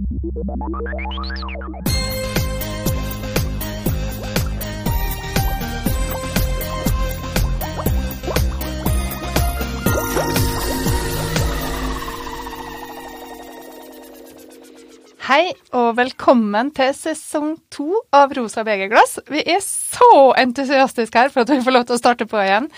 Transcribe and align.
Hei 0.00 0.06
og 15.76 15.98
velkommen 15.98 16.70
til 16.72 16.94
sesong 16.96 17.58
to 17.68 18.00
av 18.16 18.32
Rosa 18.32 18.64
begerglass. 18.64 19.18
Vi 19.28 19.44
er 19.44 19.60
så 19.60 20.32
entusiastiske 20.40 21.26
her 21.26 21.28
for 21.28 21.44
at 21.44 21.52
vi 21.52 21.60
får 21.60 21.76
lov 21.76 21.84
til 21.84 21.98
å 21.98 22.00
starte 22.00 22.24
på 22.30 22.40
igjen. 22.40 22.72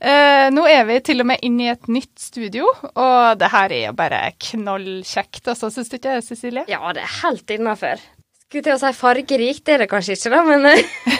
Eh, 0.00 0.46
nå 0.54 0.62
er 0.64 0.86
vi 0.88 0.96
til 1.04 1.20
og 1.20 1.28
med 1.28 1.42
inne 1.44 1.66
i 1.66 1.72
et 1.74 1.90
nytt 1.92 2.14
studio, 2.22 2.70
og 2.94 3.36
det 3.40 3.50
her 3.52 3.74
er 3.76 3.82
jo 3.90 3.96
bare 3.98 4.22
knallkjekt. 4.40 5.42
Altså, 5.52 5.68
Syns 5.74 5.92
du 5.92 5.98
ikke 5.98 6.14
det, 6.14 6.24
Cecilie? 6.24 6.64
Ja, 6.72 6.80
det 6.96 7.04
er 7.04 7.18
helt 7.20 7.52
innafor. 7.52 8.00
Skulle 8.50 8.64
til 8.66 8.74
å 8.74 8.80
si 8.80 8.88
fargerikt, 8.98 9.62
det 9.68 9.74
er 9.76 9.82
det 9.84 9.90
kanskje 9.92 10.16
ikke, 10.16 10.30
da, 10.32 10.40
men 10.42 10.64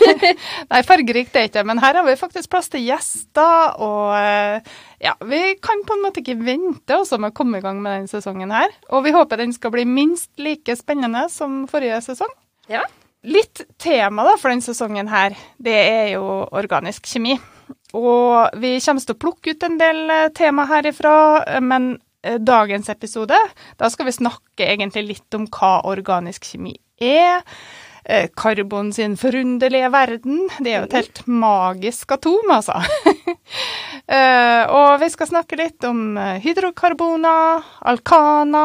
Nei, 0.73 0.81
fargerikt 0.83 1.37
er 1.37 1.45
det 1.45 1.51
ikke 1.53 1.63
men 1.69 1.79
her 1.79 2.01
har 2.01 2.09
vi 2.09 2.17
faktisk 2.19 2.51
plass 2.51 2.73
til 2.73 2.83
gjester, 2.89 3.77
og 3.85 4.17
eh, 4.17 4.73
ja, 5.05 5.13
vi 5.29 5.43
kan 5.63 5.85
på 5.87 5.95
en 5.95 6.03
måte 6.09 6.25
ikke 6.25 6.41
vente 6.41 6.97
også 6.97 7.21
med 7.23 7.31
å 7.31 7.37
komme 7.37 7.61
i 7.61 7.65
gang 7.65 7.79
med 7.85 7.95
denne 8.01 8.11
sesongen 8.11 8.51
her. 8.51 8.73
Og 8.91 9.05
vi 9.07 9.15
håper 9.15 9.45
den 9.45 9.55
skal 9.55 9.77
bli 9.77 9.85
minst 9.87 10.33
like 10.43 10.75
spennende 10.81 11.29
som 11.31 11.67
forrige 11.71 12.01
sesong. 12.09 12.33
ja. 12.73 12.87
Litt 13.21 13.61
tema 13.77 14.25
da 14.25 14.31
for 14.41 14.49
denne 14.49 14.65
sesongen 14.65 15.11
her, 15.13 15.35
det 15.61 15.75
er 15.77 16.07
jo 16.15 16.23
organisk 16.57 17.05
kjemi. 17.05 17.35
Og 17.97 18.61
vi 18.63 18.77
kommer 18.85 19.03
til 19.03 19.17
å 19.17 19.21
plukke 19.25 19.55
ut 19.55 19.67
en 19.67 19.77
del 19.81 20.01
eh, 20.13 20.31
tema 20.37 20.67
herifra, 20.71 21.15
eh, 21.43 21.61
men 21.65 21.93
eh, 22.23 22.39
dagens 22.39 22.91
episode, 22.93 23.37
da 23.81 23.91
skal 23.91 24.09
vi 24.09 24.17
snakke 24.21 24.67
egentlig 24.67 25.07
litt 25.09 25.39
om 25.39 25.49
hva 25.51 25.81
organisk 25.91 26.53
kjemi 26.53 26.77
er. 27.01 27.47
Karbon 28.35 28.89
sin 28.97 29.13
forunderlige 29.21 29.91
verden. 29.93 30.47
Det 30.65 30.73
er 30.73 30.79
jo 30.81 30.87
et 30.89 30.95
helt 30.97 31.21
magisk 31.29 32.15
atom, 32.17 32.49
altså. 32.57 32.81
Og 34.81 34.95
vi 35.05 35.11
skal 35.13 35.31
snakke 35.31 35.61
litt 35.61 35.85
om 35.87 36.17
hydrokarboner, 36.43 37.69
alkana, 37.93 38.65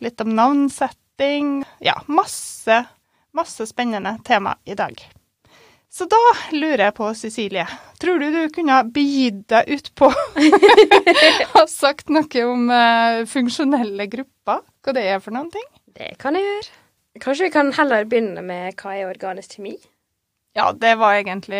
litt 0.00 0.24
om 0.24 0.32
navnsetting. 0.34 1.60
Ja, 1.84 2.00
masse, 2.08 2.82
masse 3.36 3.68
spennende 3.68 4.16
tema 4.26 4.56
i 4.64 4.74
dag. 4.80 4.96
Så 5.90 6.06
da 6.06 6.18
lurer 6.54 6.84
jeg 6.84 6.94
på, 6.94 7.08
Cecilie, 7.18 7.64
tror 7.98 8.20
du 8.22 8.28
du 8.30 8.42
kunne 8.54 8.76
ha 8.78 8.84
begitt 8.86 9.40
deg 9.50 9.72
utpå 9.74 10.06
og 10.06 11.64
sagt 11.80 12.12
noe 12.14 12.44
om 12.46 12.68
eh, 12.70 13.22
funksjonelle 13.26 14.06
grupper? 14.12 14.62
Hva 14.86 14.94
det 14.94 15.08
er 15.10 15.18
for 15.24 15.34
noen 15.34 15.50
ting? 15.50 15.66
Det 15.98 16.12
kan 16.22 16.38
jeg 16.38 16.46
gjøre. 16.46 16.76
Kanskje 17.20 17.48
vi 17.48 17.54
kan 17.56 17.72
heller 17.74 18.06
begynne 18.06 18.44
med 18.46 18.78
hva 18.78 18.94
er 18.94 19.10
organisk 19.10 19.58
kjemi? 19.58 19.74
Ja, 20.54 20.72
det 20.74 20.96
var 20.98 21.14
egentlig 21.14 21.58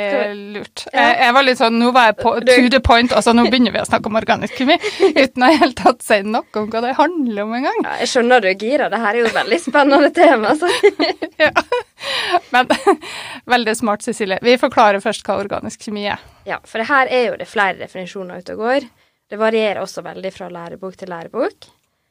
lurt. 0.55 0.83
Jeg, 0.91 1.19
jeg 1.20 1.34
var 1.34 1.44
litt 1.47 1.59
sånn, 1.61 1.77
Nå 1.78 1.92
var 1.94 2.09
jeg 2.09 2.17
på 2.19 2.33
to 2.42 2.56
the 2.75 2.81
point, 2.83 3.12
altså 3.15 3.31
nå 3.37 3.44
begynner 3.47 3.75
vi 3.75 3.83
å 3.83 3.87
snakke 3.87 4.11
om 4.11 4.19
organisk 4.19 4.56
kjemi, 4.59 4.78
uten 5.22 5.47
å 5.47 5.50
i 5.50 5.59
hele 5.61 5.77
tatt 5.78 6.03
si 6.06 6.19
noe 6.27 6.47
om 6.59 6.67
hva 6.70 6.83
det 6.83 6.97
handler 6.98 7.44
om 7.44 7.55
engang. 7.61 7.78
Ja, 7.87 7.98
jeg 8.03 8.11
skjønner 8.15 8.42
du 8.42 8.48
er 8.50 8.59
gira. 8.59 8.89
Det 8.91 8.98
her 9.03 9.15
er 9.15 9.22
jo 9.22 9.28
et 9.31 9.37
veldig 9.39 9.61
spennende 9.62 10.11
tema. 10.15 10.55
Så. 10.59 10.70
Ja. 11.41 11.55
Men 12.55 12.69
veldig 13.55 13.77
smart, 13.77 14.03
Cecilie. 14.06 14.39
Vi 14.42 14.56
forklarer 14.61 15.00
først 15.05 15.27
hva 15.27 15.39
organisk 15.42 15.83
kjemi 15.89 16.06
er. 16.11 16.22
Ja, 16.48 16.58
for 16.64 16.78
det 16.83 16.89
her 16.91 17.11
er 17.11 17.27
jo 17.30 17.36
det 17.41 17.48
flere 17.50 17.78
definisjoner 17.80 18.41
ute 18.42 18.56
og 18.56 18.64
går. 18.64 18.89
Det 19.30 19.39
varierer 19.39 19.80
også 19.83 20.03
veldig 20.03 20.33
fra 20.34 20.48
lærebok 20.50 20.97
til 20.98 21.08
lærebok. 21.12 21.69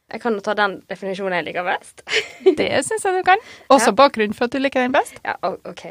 Jeg 0.10 0.22
kan 0.24 0.34
jo 0.34 0.42
ta 0.42 0.56
den 0.58 0.80
definisjonen 0.90 1.36
jeg 1.38 1.46
liker 1.52 1.68
best. 1.68 2.02
Det 2.58 2.70
syns 2.88 3.04
jeg 3.06 3.20
du 3.20 3.24
kan. 3.28 3.42
Også 3.70 3.92
Ja. 3.92 3.98
bakgrunnen 4.00 4.34
for 4.34 4.48
at 4.48 4.56
du 4.56 4.58
liker 4.64 4.82
den 4.82 4.96
best. 4.96 5.20
Ja, 5.26 5.36
OK, 5.46 5.84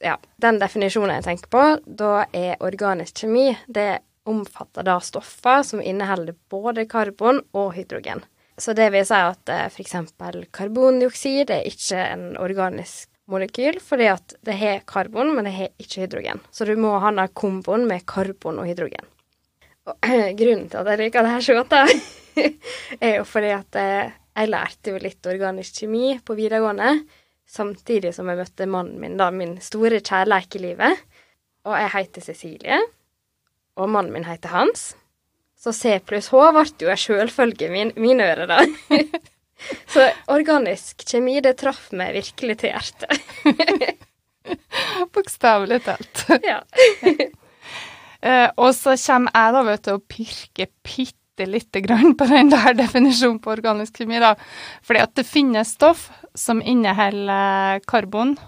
ja, 0.00 0.16
den 0.42 0.58
definisjonen 0.58 1.18
jeg 1.20 1.26
tenker 1.28 1.50
på, 1.52 1.64
da 1.86 2.24
er 2.32 2.56
organisk 2.64 3.22
kjemi 3.22 3.50
Det 3.68 4.00
omfatter 4.30 4.84
da 4.86 4.98
stoffer 5.04 5.62
som 5.66 5.80
inneholder 5.82 6.34
både 6.50 6.84
karbon 6.90 7.40
og 7.56 7.72
hydrogen. 7.76 8.24
Så 8.60 8.74
det 8.76 8.90
vil 8.92 9.06
si 9.08 9.16
at 9.16 9.52
eh, 9.52 9.68
f.eks. 9.70 9.94
karbondioksid 10.52 11.52
er 11.54 11.68
ikke 11.68 12.02
en 12.12 12.26
organisk 12.40 13.08
molekyl, 13.30 13.78
fordi 13.82 14.10
at 14.10 14.34
det 14.44 14.56
har 14.60 14.82
karbon, 14.90 15.32
men 15.36 15.46
det 15.46 15.54
har 15.54 15.72
ikke 15.80 16.04
hydrogen. 16.04 16.42
Så 16.52 16.66
du 16.68 16.74
må 16.80 16.92
ha 17.00 17.12
den 17.14 17.32
komboen 17.32 17.86
med 17.88 18.04
karbon 18.10 18.60
og 18.60 18.68
hydrogen. 18.68 19.06
Og 19.88 19.96
grunnen 20.40 20.68
til 20.68 20.82
at 20.82 20.92
jeg 20.92 21.02
liker 21.04 21.24
det 21.24 21.34
her 21.34 21.46
så 21.46 21.56
godt, 21.56 21.72
da, 21.72 22.44
er 23.06 23.16
jo 23.20 23.26
fordi 23.28 23.54
at 23.56 23.80
eh, 23.80 24.12
jeg 24.40 24.52
lærte 24.52 24.94
jo 24.94 25.02
litt 25.02 25.32
organisk 25.32 25.82
kjemi 25.82 26.14
på 26.24 26.36
videregående, 26.38 26.94
samtidig 27.50 28.12
som 28.14 28.28
jeg 28.30 28.42
møtte 28.42 28.68
mannen 28.70 29.00
min, 29.02 29.18
da, 29.18 29.30
min 29.34 29.56
store 29.64 30.02
kjærleik 30.04 30.54
i 30.58 30.64
livet. 30.68 31.04
Og 31.68 31.76
jeg 31.76 31.92
heter 31.96 32.24
Cecilie, 32.24 32.78
og 33.80 33.90
mannen 33.92 34.14
min 34.14 34.28
heter 34.28 34.52
Hans. 34.52 34.90
Så 35.60 35.74
C 35.76 35.98
pluss 36.00 36.30
H 36.32 36.46
ble 36.56 36.64
jo 36.80 36.88
en 36.88 37.00
sjølfølge 37.00 37.68
i 37.68 37.72
min, 37.72 37.92
mine 38.00 38.30
ører, 38.32 38.48
da. 38.48 38.62
Så 39.92 40.06
organisk 40.32 41.04
kjemi, 41.04 41.36
det 41.44 41.58
traff 41.60 41.90
meg 41.92 42.14
virkelig 42.16 42.62
til 42.62 42.72
hjertet. 42.72 44.06
Bokstavelig 45.14 45.82
talt. 45.84 46.22
ja. 46.50 46.62
Uh, 48.24 48.48
og 48.56 48.72
så 48.76 48.96
kommer 48.96 49.36
jeg 49.36 49.56
da 49.56 49.64
vet 49.68 49.84
du, 49.84 49.90
og 49.98 50.06
pirker 50.08 50.70
bitte 50.80 51.48
lite 51.48 51.82
grann 51.84 52.16
på 52.16 52.28
den 52.30 52.52
der 52.52 52.72
definisjonen 52.78 53.40
på 53.44 53.52
organisk 53.52 54.00
kjemi. 54.00 54.20
da. 54.22 54.32
Fordi 54.86 55.04
at 55.04 55.12
det 55.20 55.28
finnes 55.28 55.76
stoff 55.76 56.08
som 56.36 56.64
inneholder 56.64 57.84
karbon 57.88 58.38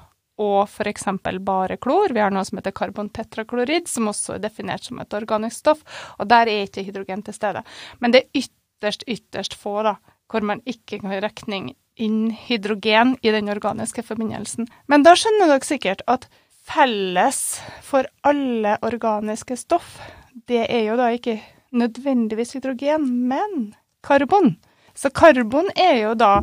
og 0.41 0.69
f.eks. 0.69 1.04
bare 1.44 1.76
klor. 1.76 2.12
Vi 2.15 2.22
har 2.22 2.32
noe 2.32 2.44
som 2.44 2.59
heter 2.59 2.75
karbontetraklorid, 2.76 3.88
som 3.88 4.09
også 4.09 4.37
er 4.37 4.44
definert 4.47 4.84
som 4.88 5.00
et 5.03 5.15
organisk 5.15 5.65
stoff. 5.65 5.84
Og 6.19 6.28
der 6.28 6.48
er 6.48 6.66
ikke 6.66 6.84
hydrogen 6.87 7.22
til 7.22 7.37
stede. 7.37 7.62
Men 8.00 8.15
det 8.15 8.22
er 8.22 8.42
ytterst, 8.42 9.04
ytterst 9.09 9.54
få 9.59 9.82
da, 9.87 9.97
hvor 10.31 10.44
man 10.44 10.62
ikke 10.65 11.03
kan 11.03 11.12
regne 11.12 11.75
inn 12.00 12.31
hydrogen 12.48 13.16
i 13.22 13.34
den 13.34 13.53
organiske 13.53 14.04
forbindelsen. 14.06 14.69
Men 14.88 15.04
da 15.04 15.12
skjønner 15.19 15.50
dere 15.50 15.69
sikkert 15.69 16.04
at 16.09 16.28
felles 16.62 17.60
for 17.84 18.06
alle 18.25 18.78
organiske 18.87 19.56
stoff, 19.59 19.98
det 20.48 20.65
er 20.71 20.87
jo 20.87 20.97
da 20.97 21.10
ikke 21.12 21.41
nødvendigvis 21.76 22.54
hydrogen, 22.56 23.04
men 23.28 23.75
karbon. 24.04 24.56
Så 24.94 25.10
karbon 25.12 25.69
er 25.76 25.98
jo 26.03 26.15
da 26.16 26.41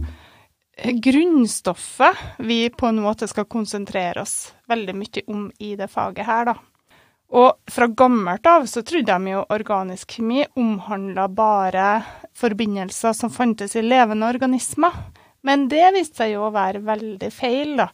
grunnstoffet 0.83 2.17
vi 2.37 2.69
på 2.69 2.87
en 2.87 3.01
måte 3.03 3.27
skal 3.27 3.47
konsentrere 3.49 4.21
oss 4.21 4.53
veldig 4.67 4.95
mye 4.95 5.23
om 5.27 5.47
i 5.59 5.75
det 5.79 5.89
faget 5.91 6.27
her, 6.27 6.51
da. 6.51 6.55
Og 7.29 7.69
fra 7.69 7.85
gammelt 7.87 8.47
av 8.49 8.65
så 8.65 8.81
trodde 8.81 9.13
de 9.13 9.33
jo 9.35 9.45
organisk 9.53 10.17
kjemi 10.17 10.41
omhandla 10.57 11.27
bare 11.29 11.89
forbindelser 12.37 13.13
som 13.13 13.29
fantes 13.29 13.75
i 13.77 13.83
levende 13.85 14.29
organismer. 14.29 14.95
Men 15.45 15.67
det 15.71 15.85
viste 15.95 16.23
seg 16.23 16.33
jo 16.33 16.47
å 16.47 16.55
være 16.55 16.81
veldig 16.83 17.29
feil, 17.31 17.75
da. 17.79 17.87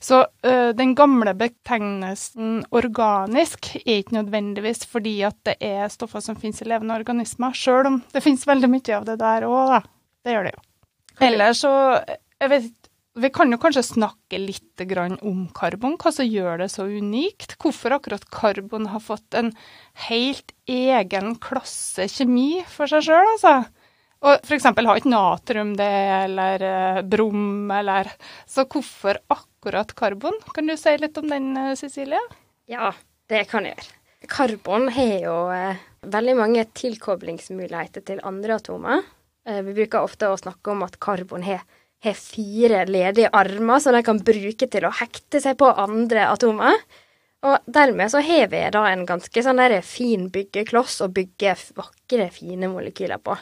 Så 0.00 0.22
ø, 0.24 0.72
den 0.72 0.94
gamle 0.96 1.34
betegnelsen 1.36 2.62
organisk 2.72 3.68
er 3.82 4.00
ikke 4.00 4.16
nødvendigvis 4.16 4.86
fordi 4.88 5.18
at 5.28 5.36
det 5.44 5.58
er 5.60 5.92
stoffer 5.92 6.24
som 6.24 6.40
finnes 6.40 6.64
i 6.64 6.70
levende 6.72 6.96
organismer, 6.96 7.52
sjøl 7.52 7.92
om 7.92 8.00
det 8.14 8.24
finnes 8.24 8.48
veldig 8.48 8.72
mye 8.72 8.96
av 8.96 9.06
det 9.12 9.20
der 9.20 9.46
òg, 9.50 9.76
da. 9.76 9.84
Det 10.24 10.34
gjør 10.34 10.48
det 10.48 10.56
jo. 10.56 10.69
Ellers 11.20 11.60
så 11.64 11.72
jeg 12.40 12.50
vet, 12.52 12.70
Vi 13.20 13.28
kan 13.34 13.50
jo 13.52 13.58
kanskje 13.60 13.82
snakke 13.84 14.38
litt 14.38 14.84
om 15.20 15.48
karbon, 15.52 15.96
hva 16.00 16.12
som 16.14 16.24
gjør 16.24 16.62
det 16.62 16.68
så 16.72 16.86
unikt. 16.86 17.56
Hvorfor 17.60 17.96
akkurat 17.96 18.22
karbon 18.30 18.86
har 18.86 19.02
fått 19.02 19.34
en 19.34 19.50
helt 20.06 20.54
egen 20.70 21.34
klasse 21.42 22.06
kjemi 22.08 22.62
for 22.70 22.86
seg 22.86 23.04
sjøl, 23.04 23.32
altså. 23.34 23.66
Og 24.20 24.52
eksempel 24.54 24.86
har 24.86 25.00
ikke 25.00 25.12
natrium 25.12 25.74
det, 25.76 25.90
eller 26.24 26.64
eh, 26.64 27.02
brom, 27.02 27.70
eller 27.72 28.10
Så 28.46 28.66
hvorfor 28.68 29.18
akkurat 29.32 29.94
karbon? 29.96 30.36
Kan 30.54 30.68
du 30.68 30.76
si 30.76 30.96
litt 31.00 31.18
om 31.18 31.28
den, 31.28 31.56
eh, 31.56 31.74
Cecilie? 31.74 32.20
Ja, 32.68 32.92
det 33.28 33.46
kan 33.50 33.64
jeg 33.64 33.76
gjøre. 33.76 33.96
Karbon 34.30 34.90
har 34.92 35.14
jo 35.24 35.36
eh, 35.54 35.80
veldig 36.04 36.36
mange 36.36 36.66
tilkoblingsmuligheter 36.76 38.04
til 38.04 38.20
andre 38.24 38.60
atomer. 38.60 39.08
Eh, 39.48 39.62
vi 39.66 39.74
bruker 39.74 40.04
ofte 40.04 40.28
å 40.28 40.38
snakke 40.38 40.72
om 40.72 40.84
at 40.86 40.98
karbon 41.02 41.44
har, 41.46 41.62
fire 42.16 42.86
ledige 42.88 43.28
armer 43.36 43.80
som 43.84 43.92
de 43.92 44.00
kan 44.04 44.22
bruke 44.24 44.66
til 44.72 44.86
å 44.88 44.92
hekte 45.02 45.40
seg 45.44 45.58
på 45.60 45.68
andre 45.68 46.30
atomer. 46.30 46.78
Og 47.44 47.68
dermed 47.68 48.12
så 48.12 48.22
har 48.24 48.48
vi 48.52 48.60
da 48.72 48.84
en 48.88 49.06
ganske 49.08 49.42
sånn 49.44 49.60
der 49.60 49.78
fin 49.84 50.28
byggekloss 50.32 51.00
å 51.04 51.10
bygge 51.12 51.54
vakre, 51.76 52.28
fine 52.32 52.68
molekyler 52.72 53.20
på. 53.20 53.36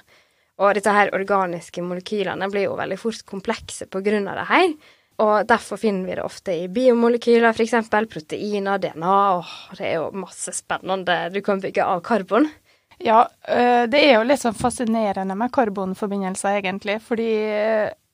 Og 0.59 0.75
disse 0.75 0.91
her 0.95 1.13
organiske 1.15 1.83
molekylene 1.87 2.49
blir 2.51 2.67
jo 2.67 2.79
veldig 2.79 2.99
fort 2.99 3.23
komplekse 3.27 3.87
på 3.91 4.03
grunn 4.03 4.27
av 4.31 4.41
det 4.41 4.47
her. 4.51 4.69
Og 5.23 5.49
derfor 5.51 5.81
finner 5.83 6.07
vi 6.07 6.15
det 6.15 6.23
ofte 6.23 6.55
i 6.55 6.69
biomolekyler, 6.71 7.51
f.eks. 7.51 7.91
proteiner, 8.11 8.79
DNA. 8.79 9.17
Åh, 9.39 9.55
det 9.79 9.87
er 9.87 9.97
jo 9.99 10.11
masse 10.15 10.55
spennende 10.55 11.25
du 11.35 11.41
kan 11.47 11.63
bygge 11.63 11.87
av 11.87 12.03
karbon. 12.07 12.47
Ja, 12.99 13.29
øh, 13.49 13.85
det 13.91 14.01
er 14.03 14.17
jo 14.17 14.27
litt 14.27 14.43
sånn 14.43 14.57
fascinerende 14.59 15.37
med 15.39 15.53
karbonforbindelser, 15.55 16.59
egentlig. 16.59 16.99
Fordi 17.07 17.31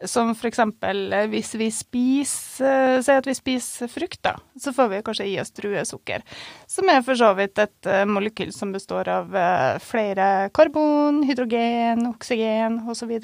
som 0.04 0.34
som 0.34 0.34
for 0.36 0.50
eksempel 0.50 0.98
øh, 1.16 1.28
hvis 1.32 1.54
vi 1.56 1.70
spiser 1.72 3.00
Si 3.00 3.12
at 3.14 3.26
vi 3.26 3.34
spiser 3.34 3.88
frukt, 3.88 4.20
da. 4.26 4.34
Så 4.60 4.74
får 4.76 4.90
vi 4.92 5.00
kanskje 5.06 5.28
i 5.30 5.38
oss 5.40 5.54
druesukker. 5.56 6.22
Som 6.68 6.90
er 6.92 7.00
for 7.06 7.16
så 7.16 7.32
vidt 7.38 7.58
et 7.58 7.88
molekyl 8.08 8.52
som 8.52 8.72
består 8.72 9.08
av 9.08 9.34
flere 9.80 10.50
karbon, 10.54 11.22
hydrogen, 11.24 12.04
oksygen 12.10 12.82
osv. 12.90 13.16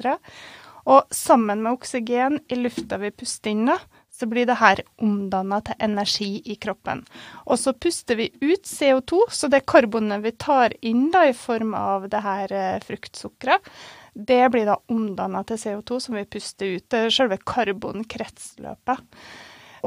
Og 0.89 1.13
sammen 1.13 1.61
med 1.61 1.77
oksygen 1.77 2.39
i 2.49 2.57
lufta 2.57 2.97
vi 3.01 3.13
puster 3.13 3.53
inn, 3.53 3.67
da, 3.69 3.77
så 4.21 4.29
blir 4.29 4.45
det 4.45 4.59
her 4.61 4.83
omdanna 5.01 5.57
til 5.65 5.79
energi 5.81 6.29
i 6.53 6.55
kroppen. 6.61 7.01
Og 7.49 7.57
så 7.57 7.73
puster 7.73 8.19
vi 8.19 8.29
ut 8.41 8.69
CO2, 8.69 9.23
så 9.33 9.49
det 9.49 9.65
karbonet 9.69 10.21
vi 10.21 10.35
tar 10.37 10.75
inn 10.85 11.07
da 11.13 11.25
i 11.29 11.33
form 11.37 11.73
av 11.77 12.05
det 12.11 12.21
her 12.21 12.53
eh, 12.53 12.83
fruktsukkeret, 12.85 13.71
det 14.13 14.49
blir 14.51 14.67
da 14.67 14.77
omdanna 14.91 15.43
til 15.47 15.57
CO2 15.57 15.99
som 16.03 16.17
vi 16.19 16.25
puster 16.27 16.75
ut. 16.75 16.85
Det 16.91 17.05
er 17.05 17.13
selve 17.15 17.37
karbonkretsløpet. 17.47 19.05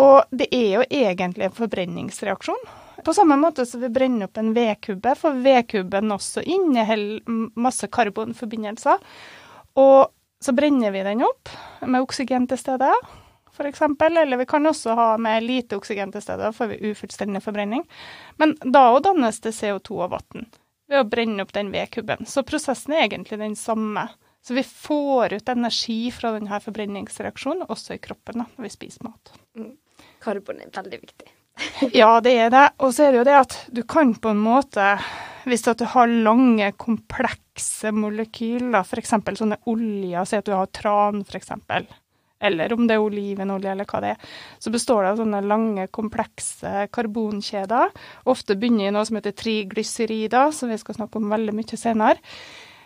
Og 0.00 0.34
det 0.34 0.48
er 0.50 0.70
jo 0.78 0.86
egentlig 0.88 1.46
en 1.46 1.58
forbrenningsreaksjon. 1.58 2.64
På 3.04 3.14
samme 3.14 3.36
måte 3.38 3.66
som 3.68 3.82
vi 3.84 3.92
brenner 3.92 4.26
opp 4.26 4.40
en 4.40 4.54
vedkubbe, 4.56 5.12
for 5.20 5.36
vedkubben 5.44 6.14
også 6.14 6.42
inneholder 6.42 7.52
masse 7.60 7.86
karbonforbindelser. 7.92 9.02
Og 9.78 10.08
så 10.44 10.56
brenner 10.56 10.94
vi 10.94 11.04
den 11.04 11.22
opp 11.26 11.52
med 11.84 12.00
oksygen 12.04 12.48
til 12.48 12.60
stede 12.60 12.90
f.eks. 13.54 13.82
Eller 14.00 14.36
vi 14.36 14.46
kan 14.46 14.66
også 14.66 14.94
ha 14.98 15.08
med 15.18 15.46
lite 15.46 15.78
oksygen 15.78 16.12
til 16.12 16.22
stede, 16.22 16.42
da 16.42 16.52
får 16.52 16.72
vi 16.74 16.90
ufullstendig 16.90 17.42
forbrenning. 17.44 17.86
Men 18.36 18.56
da 18.64 18.88
òg 18.92 19.04
dannes 19.06 19.40
det 19.44 19.54
CO2 19.56 20.00
og 20.06 20.14
vann 20.16 20.48
ved 20.90 21.00
å 21.00 21.08
brenne 21.08 21.44
opp 21.44 21.54
den 21.54 21.72
vedkubben. 21.72 22.26
Så 22.28 22.44
prosessen 22.46 22.94
er 22.94 23.06
egentlig 23.06 23.40
den 23.40 23.56
samme. 23.56 24.08
Så 24.44 24.54
vi 24.54 24.64
får 24.66 25.38
ut 25.38 25.48
energi 25.48 26.10
fra 26.12 26.34
denne 26.34 26.58
forbrenningsreaksjonen 26.60 27.70
også 27.72 27.96
i 27.96 28.02
kroppen 28.04 28.42
da, 28.42 28.48
når 28.56 28.66
vi 28.66 28.74
spiser 28.74 29.06
mat. 29.06 29.32
Mm. 29.56 29.72
Karbon 30.24 30.60
er 30.60 30.72
veldig 30.74 31.00
viktig. 31.00 31.30
ja, 32.00 32.10
det 32.20 32.34
er 32.36 32.50
det. 32.52 32.66
Og 32.84 32.92
så 32.92 33.06
er 33.06 33.14
det 33.14 33.22
jo 33.22 33.28
det 33.30 33.38
at 33.38 33.56
du 33.72 33.80
kan 33.88 34.12
på 34.12 34.34
en 34.34 34.42
måte 34.44 34.96
hvis 35.44 35.64
du 35.64 35.84
har 35.92 36.08
lange, 36.08 36.70
komplekse 36.80 37.92
molekyler, 37.92 38.80
f.eks. 38.80 39.12
sånne 39.36 39.60
oljer, 39.68 40.24
si 40.24 40.38
at 40.40 40.48
du 40.48 40.54
har 40.56 40.70
tran, 40.72 41.20
f.eks 41.24 41.52
eller 42.44 42.74
om 42.76 42.84
det 42.88 42.98
er 42.98 43.04
olivenolje 43.04 43.72
eller 43.72 43.88
hva 43.88 44.02
det 44.04 44.12
er, 44.14 44.28
så 44.62 44.72
består 44.74 45.02
det 45.02 45.14
av 45.14 45.22
sånne 45.22 45.40
lange, 45.46 45.88
komplekse 45.94 46.86
karbonkjeder. 46.94 47.94
Ofte 48.30 48.58
begynner 48.60 48.90
i 48.90 48.94
noe 48.94 49.06
som 49.08 49.18
heter 49.18 49.36
triglyserider, 49.38 50.52
som 50.54 50.72
vi 50.72 50.78
skal 50.80 50.98
snakke 51.00 51.20
om 51.20 51.32
veldig 51.32 51.56
mye 51.56 51.80
senere. 51.80 52.20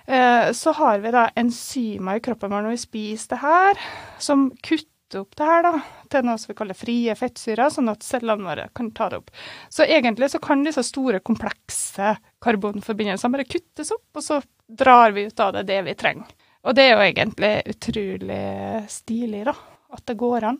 Eh, 0.09 0.53
så 0.53 0.73
har 0.73 0.99
vi 0.99 1.11
da 1.13 1.27
enzymer 1.37 2.17
i 2.17 2.25
kroppen 2.25 2.53
vår 2.53 2.65
når 2.65 2.77
vi 2.79 2.81
spiser 2.81 3.35
det 3.35 3.41
her, 3.43 3.83
som 4.19 4.47
kutter 4.65 5.21
opp 5.21 5.37
det 5.37 5.49
her 5.49 5.67
da, 5.67 5.73
til 6.09 6.25
noe 6.25 6.41
som 6.41 6.53
vi 6.53 6.57
kaller 6.57 6.77
frie 6.77 7.17
fettsyrer, 7.17 7.69
sånn 7.73 7.93
at 7.93 8.07
cellene 8.07 8.49
våre 8.49 8.69
kan 8.77 8.89
ta 8.97 9.11
det 9.13 9.21
opp. 9.21 9.29
Så 9.69 9.85
egentlig 9.85 10.31
så 10.33 10.41
kan 10.41 10.65
disse 10.65 10.85
store, 10.85 11.21
komplekse 11.21 12.15
karbonforbindelsene 12.45 13.37
bare 13.37 13.49
kuttes 13.49 13.93
opp, 13.93 14.07
og 14.17 14.25
så 14.25 14.41
drar 14.81 15.13
vi 15.17 15.27
ut 15.29 15.45
av 15.45 15.59
det 15.59 15.67
det 15.69 15.83
vi 15.91 15.97
trenger. 16.01 16.33
Og 16.67 16.75
det 16.75 16.85
er 16.85 16.97
jo 16.97 17.05
egentlig 17.07 17.53
utrolig 17.71 18.43
stilig, 18.91 19.45
da, 19.47 19.55
at 19.95 20.05
det 20.11 20.19
går 20.19 20.49
an. 20.51 20.59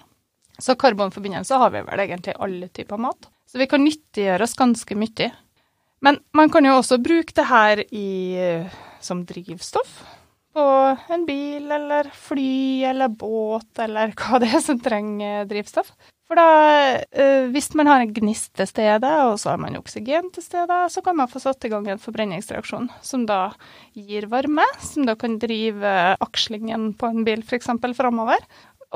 Så 0.59 0.75
karbonforbindelser 0.79 1.61
har 1.63 1.75
vi 1.75 1.83
vel 1.87 2.03
egentlig 2.03 2.35
alle 2.39 2.69
typer 2.75 3.01
mat. 3.01 3.29
Så 3.49 3.61
vi 3.61 3.67
kan 3.71 3.83
nyttiggjøre 3.85 4.45
oss 4.45 4.57
ganske 4.59 4.97
mye. 4.99 5.31
Men 6.05 6.21
man 6.37 6.51
kan 6.51 6.67
jo 6.67 6.77
også 6.79 7.01
bruke 7.03 7.35
det 7.35 7.47
her 7.49 7.83
i, 7.95 8.09
som 9.03 9.25
drivstoff. 9.27 9.97
På 10.55 10.65
en 11.15 11.25
bil 11.27 11.71
eller 11.75 12.11
fly 12.15 12.85
eller 12.91 13.11
båt 13.15 13.79
eller 13.85 14.15
hva 14.19 14.41
det 14.43 14.51
er 14.55 14.63
som 14.65 14.81
trenger 14.83 15.47
drivstoff. 15.51 15.93
For 16.29 16.37
da, 16.37 16.49
eh, 17.09 17.47
hvis 17.49 17.71
man 17.79 17.89
har 17.89 18.03
en 18.05 18.13
gnist 18.13 18.51
til 18.59 18.69
stede, 18.69 19.11
og 19.25 19.39
så 19.41 19.55
har 19.55 19.61
man 19.63 19.79
oksygen 19.79 20.29
til 20.35 20.45
stede, 20.45 20.81
så 20.93 21.01
kan 21.05 21.17
man 21.17 21.31
få 21.33 21.41
satt 21.41 21.65
i 21.65 21.71
gang 21.73 21.89
en 21.89 22.03
forbrenningsreaksjon 22.03 22.91
som 23.01 23.25
da 23.29 23.55
gir 23.97 24.29
varme, 24.29 24.67
som 24.85 25.09
da 25.09 25.17
kan 25.17 25.39
drive 25.41 25.95
akslingen 26.21 26.91
på 27.01 27.09
en 27.09 27.25
bil 27.25 27.41
f.eks. 27.41 27.73
framover. 27.97 28.45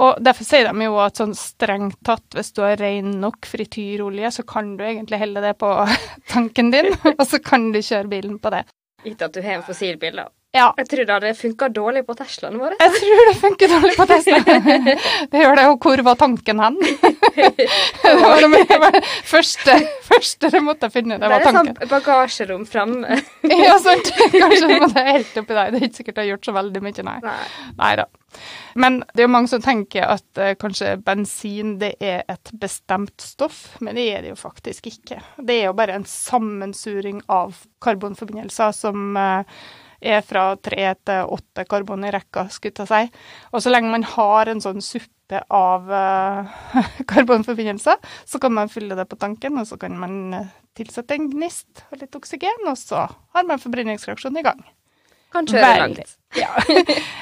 Og 0.00 0.20
derfor 0.25 0.44
sier 0.44 0.69
de 0.69 0.87
jo 0.87 1.00
at 1.00 1.20
sånn 1.20 1.32
strengt 1.37 1.99
tatt, 2.05 2.25
hvis 2.37 2.52
du 2.56 2.62
har 2.64 2.76
ren 2.81 3.11
nok 3.25 3.49
frityrolje, 3.49 4.31
så 4.37 4.44
kan 4.49 4.75
du 4.76 4.84
egentlig 4.84 5.20
helle 5.20 5.40
det 5.44 5.56
på 5.61 5.73
tanken 6.32 6.69
din, 6.73 6.93
og 7.19 7.25
så 7.29 7.40
kan 7.40 7.70
du 7.73 7.81
kjøre 7.81 8.12
bilen 8.12 8.38
på 8.44 8.52
det. 8.52 8.67
Gitt 9.08 9.25
at 9.25 9.32
du 9.32 9.40
har 9.40 9.56
en 9.56 9.67
fossilbil, 9.67 10.20
da. 10.20 10.29
Ja. 10.52 10.69
Jeg 10.76 10.88
tror 10.90 11.06
det 11.08 11.14
hadde 11.14 11.32
funka 11.37 11.69
dårlig 11.73 12.02
på 12.05 12.14
Teslaene 12.17 12.61
våre. 12.61 12.76
Jeg 12.76 12.93
tror 12.99 13.29
det 13.31 13.37
funker 13.40 13.70
dårlig 13.73 13.94
på 13.96 14.06
Tesla. 14.11 14.40
det 15.32 15.40
gjør 15.40 15.56
det, 15.56 15.64
og 15.73 15.87
hvor 15.87 16.02
var 16.05 16.19
tanken 16.20 16.61
hen? 16.61 16.76
Det 17.34 18.79
var 18.81 18.94
det 18.94 19.02
første, 19.29 19.76
første 20.06 20.50
jeg 20.52 20.64
måtte 20.64 20.90
finne, 20.93 21.19
det 21.20 21.31
var 21.31 21.44
tanken. 21.44 21.73
Det 21.73 21.76
er 21.76 21.87
sånn 21.87 21.93
bagasjerom 21.93 22.64
framme. 22.69 23.20
ja, 23.64 23.76
sant. 23.82 24.11
Kanskje 24.34 24.69
du 24.69 24.75
måtte 24.82 25.05
helt 25.06 25.38
oppi 25.43 25.56
der. 25.56 25.73
Det 25.73 25.81
er 25.81 25.87
ikke 25.88 26.00
sikkert 26.02 26.20
jeg 26.20 26.26
har 26.26 26.31
gjort 26.34 26.50
så 26.50 26.56
veldig 26.58 26.84
mye, 26.84 27.06
nei. 27.08 27.37
Nei 27.79 27.93
da. 28.00 28.08
Men 28.81 29.02
det 29.12 29.23
er 29.23 29.29
jo 29.29 29.34
mange 29.34 29.52
som 29.52 29.62
tenker 29.64 30.08
at 30.08 30.40
uh, 30.40 30.55
kanskje 30.61 30.94
bensin 31.05 31.76
det 31.82 31.94
er 32.00 32.25
et 32.32 32.52
bestemt 32.61 33.20
stoff, 33.20 33.64
men 33.84 33.99
det 33.99 34.08
er 34.12 34.25
det 34.25 34.32
jo 34.32 34.40
faktisk 34.40 34.88
ikke. 34.93 35.20
Det 35.38 35.58
er 35.61 35.70
jo 35.70 35.76
bare 35.76 35.99
en 35.99 36.08
sammensuring 36.08 37.20
av 37.32 37.58
karbonforbindelser 37.84 38.73
som 38.76 39.17
uh, 39.19 39.44
er 40.03 40.23
fra 40.27 40.53
tre 40.59 40.93
til 41.07 41.33
åtte 41.37 41.65
karbon 41.69 42.07
i 42.07 42.13
rekka, 42.13 42.49
skulle 42.53 42.85
jeg 42.85 42.91
si. 42.91 43.27
Og 43.53 43.63
så 43.63 43.73
lenge 43.73 43.93
man 43.93 44.07
har 44.15 44.51
en 44.51 44.63
sånn 44.63 44.83
suppe 44.85 45.41
av 45.53 45.89
uh, 45.89 46.51
karbonforbindelser, 47.13 47.97
så 48.29 48.43
kan 48.43 48.55
man 48.57 48.73
fylle 48.73 48.99
det 48.99 49.07
på 49.09 49.19
tanken, 49.21 49.57
og 49.63 49.69
så 49.71 49.79
kan 49.81 49.97
man 49.99 50.19
uh, 50.37 50.51
tilsette 50.77 51.17
en 51.17 51.31
gnist 51.33 51.85
og 51.91 52.03
litt 52.03 52.19
oksygen, 52.19 52.67
og 52.69 52.77
så 52.81 53.07
har 53.09 53.49
man 53.49 53.63
forbrenningsreaksjonen 53.63 54.43
i 54.43 54.47
gang. 54.47 54.63
Kan 55.33 55.49
kjøre 55.49 55.79
langt. 55.87 56.19
Ja. 56.33 56.49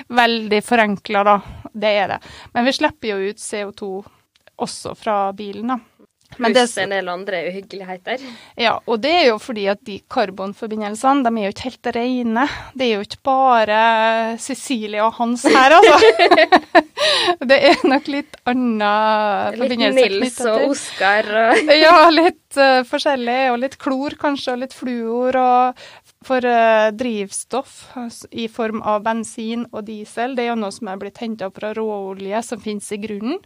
Veldig 0.06 0.61
forenkla, 0.62 1.25
da. 1.27 1.32
Det 1.75 1.91
er 1.99 2.12
det. 2.12 2.19
Men 2.55 2.69
vi 2.69 2.75
slipper 2.77 3.11
jo 3.11 3.32
ut 3.32 3.41
CO2 3.43 3.88
også 4.62 4.93
fra 4.94 5.17
bilen, 5.35 5.73
da. 5.73 5.81
Pluss 6.37 6.77
en 6.79 6.93
del 6.94 7.09
andre 7.11 7.43
uhyggeligheter. 7.49 8.23
Ja, 8.61 8.77
og 8.87 9.00
det 9.03 9.12
er 9.12 9.25
jo 9.31 9.38
fordi 9.43 9.67
at 9.73 9.82
de 9.87 9.99
karbonforbindelsene 10.12 11.27
de 11.27 11.32
er 11.32 11.49
jo 11.49 11.55
ikke 11.55 11.67
helt 11.69 11.91
rene. 11.97 12.47
Det 12.75 12.87
er 12.87 12.93
jo 12.94 13.06
ikke 13.06 13.23
bare 13.27 13.81
Cecilie 14.41 15.03
og 15.05 15.17
Hans 15.19 15.44
her, 15.50 15.77
altså. 15.77 16.79
det 17.50 17.59
er 17.73 17.82
nok 17.88 18.09
litt 18.12 18.38
anna 18.49 18.93
forbindelser. 19.56 20.15
Litt 20.15 20.22
Nils 20.22 20.41
og 20.46 20.69
Oskar 20.70 21.31
og 21.43 21.75
Ja, 21.84 21.96
litt 22.15 22.60
uh, 22.60 22.81
forskjellig. 22.89 23.41
Og 23.53 23.60
litt 23.65 23.77
klor 23.81 24.17
kanskje, 24.20 24.55
og 24.55 24.65
litt 24.65 24.77
fluor. 24.77 25.41
Og 25.41 26.25
for 26.27 26.44
uh, 26.46 26.91
drivstoff 26.94 27.77
i 28.31 28.46
form 28.53 28.84
av 28.87 29.05
bensin 29.06 29.67
og 29.70 29.87
diesel, 29.89 30.37
det 30.37 30.46
er 30.46 30.53
jo 30.55 30.60
noe 30.63 30.75
som 30.75 30.91
er 30.93 31.01
blitt 31.01 31.20
henta 31.22 31.51
fra 31.55 31.75
råolje 31.77 32.43
som 32.46 32.60
finnes 32.63 32.91
i 32.94 33.01
grunnen. 33.03 33.41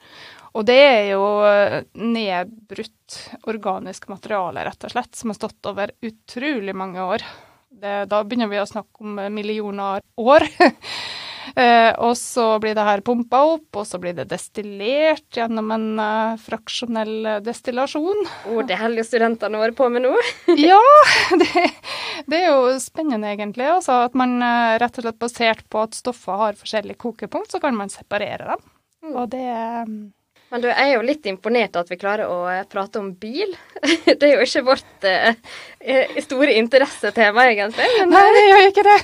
Og 0.55 0.63
det 0.69 0.79
er 0.79 1.09
jo 1.11 1.25
eh, 1.49 1.81
nedbrutt 1.99 3.19
organisk 3.51 4.07
materiale, 4.13 4.63
rett 4.69 4.87
og 4.87 4.95
slett, 4.95 5.17
som 5.19 5.33
har 5.33 5.41
stått 5.41 5.71
over 5.71 5.93
utrolig 6.05 6.77
mange 6.79 7.03
år. 7.03 7.27
Det, 7.75 8.05
da 8.11 8.23
begynner 8.23 8.53
vi 8.53 8.63
å 8.63 8.71
snakke 8.71 9.03
om 9.03 9.19
millioner 9.35 10.05
år. 10.15 10.47
eh, 11.59 11.91
og 11.99 12.15
så 12.21 12.47
blir 12.63 12.79
det 12.79 12.87
her 12.87 13.03
pumpa 13.03 13.43
opp, 13.57 13.67
og 13.83 13.89
så 13.91 13.99
blir 13.99 14.15
det 14.15 14.29
destillert 14.31 15.27
gjennom 15.35 15.75
en 15.75 15.91
fraksjonell 16.39 17.43
destillasjon. 17.43 18.25
Oh, 18.55 18.63
det 18.63 18.79
holder 18.79 19.03
jo 19.03 19.11
studentene 19.11 19.59
våre 19.59 19.75
på 19.75 19.91
med 19.91 20.07
nå. 20.07 20.15
ja, 20.71 20.83
det, 21.35 21.69
det, 22.31 22.45
er 22.45 22.51
jo 22.53 22.75
spennende 22.79 23.35
egentlig. 23.35 23.73
Også 23.75 24.05
at 24.07 24.15
man 24.15 24.39
rett 24.79 25.03
og 25.03 25.09
slett 25.09 25.25
basert 25.27 25.67
på 25.67 25.83
at 25.83 25.99
stoffer 25.99 26.45
har 26.47 26.63
forskjellig 26.63 27.01
kokepunkt, 27.03 27.51
så 27.51 27.59
kan 27.59 27.75
man 27.75 27.91
separere 27.91 28.55
dem. 28.55 28.69
Mm. 29.03 29.17
Og 29.19 29.25
det 29.35 29.49
men 30.53 30.63
du, 30.63 30.69
jeg 30.69 30.91
er 30.91 30.93
jo 30.95 31.05
litt 31.05 31.25
imponert 31.27 31.77
at 31.81 31.89
vi 31.91 31.97
klarer 31.99 32.31
å 32.31 32.45
eh, 32.47 32.63
prate 32.71 33.01
om 33.01 33.09
bil. 33.19 33.57
Det 34.07 34.23
er 34.23 34.37
jo 34.37 34.45
ikke 34.45 34.63
vårt 34.69 35.07
eh, 35.09 35.35
eh 35.81 36.21
store 36.23 36.55
interessetema, 36.61 37.49
egentlig. 37.51 37.89
Men, 37.99 38.13
Nei, 38.13 38.27
det 38.37 38.45
gjør 38.45 38.69
ikke 38.69 38.85
det. 38.87 38.99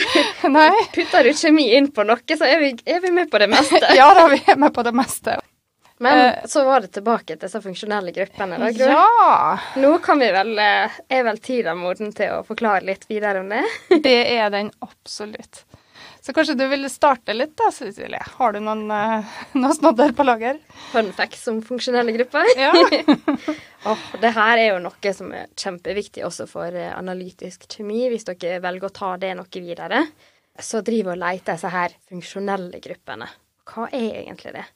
Nei. 0.56 0.70
Putter 0.94 1.28
du 1.28 1.34
kjemi 1.36 1.66
inn 1.76 1.90
på 1.92 2.06
noe, 2.06 2.38
så 2.38 2.48
er 2.48 2.62
vi, 2.62 2.72
er 2.88 3.04
vi 3.04 3.12
med 3.12 3.28
på 3.32 3.42
det 3.42 3.50
meste. 3.52 3.82
ja 3.98 4.08
da, 4.16 4.24
vi 4.32 4.40
er 4.46 4.56
med 4.62 4.72
på 4.72 4.86
det 4.86 4.94
meste. 4.96 5.36
Men 6.00 6.48
så 6.48 6.64
var 6.64 6.84
det 6.84 6.90
tilbake 6.92 7.34
til 7.34 7.44
disse 7.44 7.60
funksjonelle 7.64 8.12
gruppene. 8.12 8.58
da, 8.60 8.68
Gro. 8.76 8.88
Ja. 8.92 9.54
Nå 9.80 9.94
kan 10.04 10.20
vi 10.20 10.28
vel, 10.32 10.58
er 10.60 11.22
vel 11.24 11.40
tida 11.40 11.72
moden 11.76 12.12
til 12.16 12.34
å 12.36 12.42
forklare 12.44 12.84
litt 12.84 13.08
videre 13.08 13.40
om 13.40 13.48
det? 13.52 13.62
det 14.04 14.18
er 14.36 14.52
den 14.52 14.68
absolutt. 14.84 15.64
Så 16.26 16.32
kanskje 16.32 16.54
du 16.54 16.66
vil 16.66 16.90
starte 16.90 17.34
litt, 17.36 17.52
da, 17.54 17.68
Cecilie. 17.70 18.18
Har 18.38 18.52
du 18.52 18.58
noen, 18.58 18.88
uh, 18.90 19.34
noen 19.54 19.74
snodder 19.76 20.10
på 20.10 20.24
lager? 20.26 20.56
Fun 20.90 21.12
facts 21.14 21.44
om 21.52 21.60
funksjonelle 21.62 22.10
grupper? 22.16 22.50
Ja. 22.58 22.72
oh, 23.86 24.02
det 24.18 24.32
her 24.34 24.58
er 24.58 24.72
jo 24.72 24.80
noe 24.82 25.12
som 25.14 25.30
er 25.30 25.46
kjempeviktig 25.54 26.26
også 26.26 26.48
for 26.50 26.74
eh, 26.74 26.90
analytisk 26.90 27.68
kjemi, 27.70 28.08
hvis 28.10 28.26
dere 28.26 28.58
velger 28.64 28.90
å 28.90 28.96
ta 28.98 29.12
det 29.22 29.32
noe 29.38 29.62
videre. 29.62 30.02
Så 30.58 30.82
driver 30.82 31.14
og 31.14 31.22
leter 31.22 31.54
disse 31.54 31.74
her 31.76 31.94
funksjonelle 32.10 32.82
gruppene. 32.82 33.30
Hva 33.70 33.86
er 33.94 34.24
egentlig 34.24 34.58
det? 34.58 34.66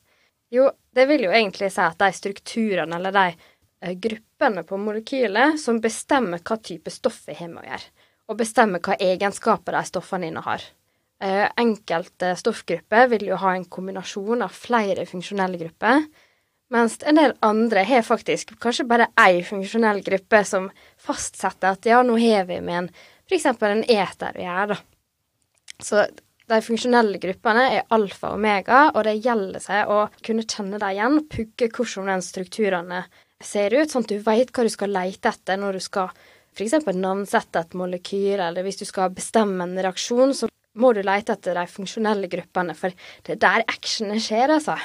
Jo, 0.55 0.71
det 0.95 1.11
vil 1.11 1.27
jo 1.27 1.35
egentlig 1.35 1.75
si 1.75 1.83
at 1.83 1.99
de 1.99 2.15
strukturene 2.15 3.03
eller 3.03 3.19
de 3.19 3.29
uh, 3.35 3.97
gruppene 4.07 4.69
på 4.71 4.79
molekylet 4.79 5.59
som 5.59 5.83
bestemmer 5.83 6.47
hva 6.47 6.63
type 6.63 6.95
stoff 6.95 7.25
vi 7.27 7.43
har 7.43 7.51
med 7.51 7.65
å 7.67 7.73
gjøre, 7.73 7.95
og 8.31 8.39
bestemmer 8.39 8.87
hva 8.87 9.03
egenskaper 9.03 9.75
de 9.75 9.89
stoffene 9.91 10.31
dine 10.31 10.47
Eh, 10.47 10.80
enkelte 11.21 12.33
stoffgrupper 12.41 13.11
vil 13.13 13.27
jo 13.29 13.39
ha 13.43 13.55
en 13.55 13.67
kombinasjon 13.69 14.43
av 14.47 14.55
flere 14.57 15.05
funksjonelle 15.09 15.61
grupper, 15.61 16.07
mens 16.71 16.97
en 17.03 17.19
del 17.19 17.35
andre 17.45 17.83
har 17.85 18.07
faktisk 18.07 18.55
kanskje 18.63 18.87
bare 18.89 19.11
én 19.21 19.43
funksjonell 19.45 20.01
gruppe 20.07 20.41
som 20.47 20.71
fastsetter 21.03 21.75
at 21.75 21.89
ja, 21.89 22.01
nå 22.07 22.17
har 22.23 22.47
vi 22.49 22.61
med 22.63 22.85
en 22.85 22.91
f.eks. 23.29 23.47
en 23.47 23.85
eter 23.85 24.39
å 24.39 24.45
gjøre, 24.45 24.75
da. 24.75 24.81
Så 25.81 26.05
de 26.51 26.59
funksjonelle 26.65 27.19
gruppene 27.23 27.67
er 27.77 27.89
alfa 27.95 28.33
og 28.33 28.41
omega, 28.41 28.83
og 28.95 29.05
det 29.07 29.21
gjelder 29.23 29.63
seg 29.63 29.91
å 29.91 30.05
kunne 30.27 30.47
kjenne 30.47 30.81
dem 30.83 30.95
igjen, 30.95 31.19
pugge 31.31 31.71
hvordan 31.71 32.11
den 32.11 32.25
strukturene 32.27 33.05
ser 33.41 33.75
ut, 33.77 33.91
sånn 33.91 34.07
at 34.07 34.13
du 34.13 34.23
veit 34.25 34.53
hva 34.55 34.67
du 34.67 34.73
skal 34.73 34.95
leite 34.95 35.31
etter 35.31 35.61
når 35.61 35.79
du 35.79 35.85
skal 35.85 36.11
f.eks. 36.55 36.81
navnsette 36.95 37.63
et 37.63 37.77
molekyl, 37.79 38.41
eller 38.41 38.67
hvis 38.67 38.81
du 38.83 38.87
skal 38.89 39.13
bestemme 39.15 39.65
en 39.65 39.79
reaksjon, 39.79 40.35
så 40.35 40.51
må 40.81 40.93
du 40.97 41.03
lete 41.05 41.37
etter 41.37 41.59
de 41.59 41.67
funksjonelle 41.71 42.31
gruppene, 42.33 42.77
for 42.79 42.95
det 43.27 43.37
er 43.37 43.45
der 43.45 43.67
actionet 43.69 44.25
skjer, 44.25 44.57
altså. 44.57 44.79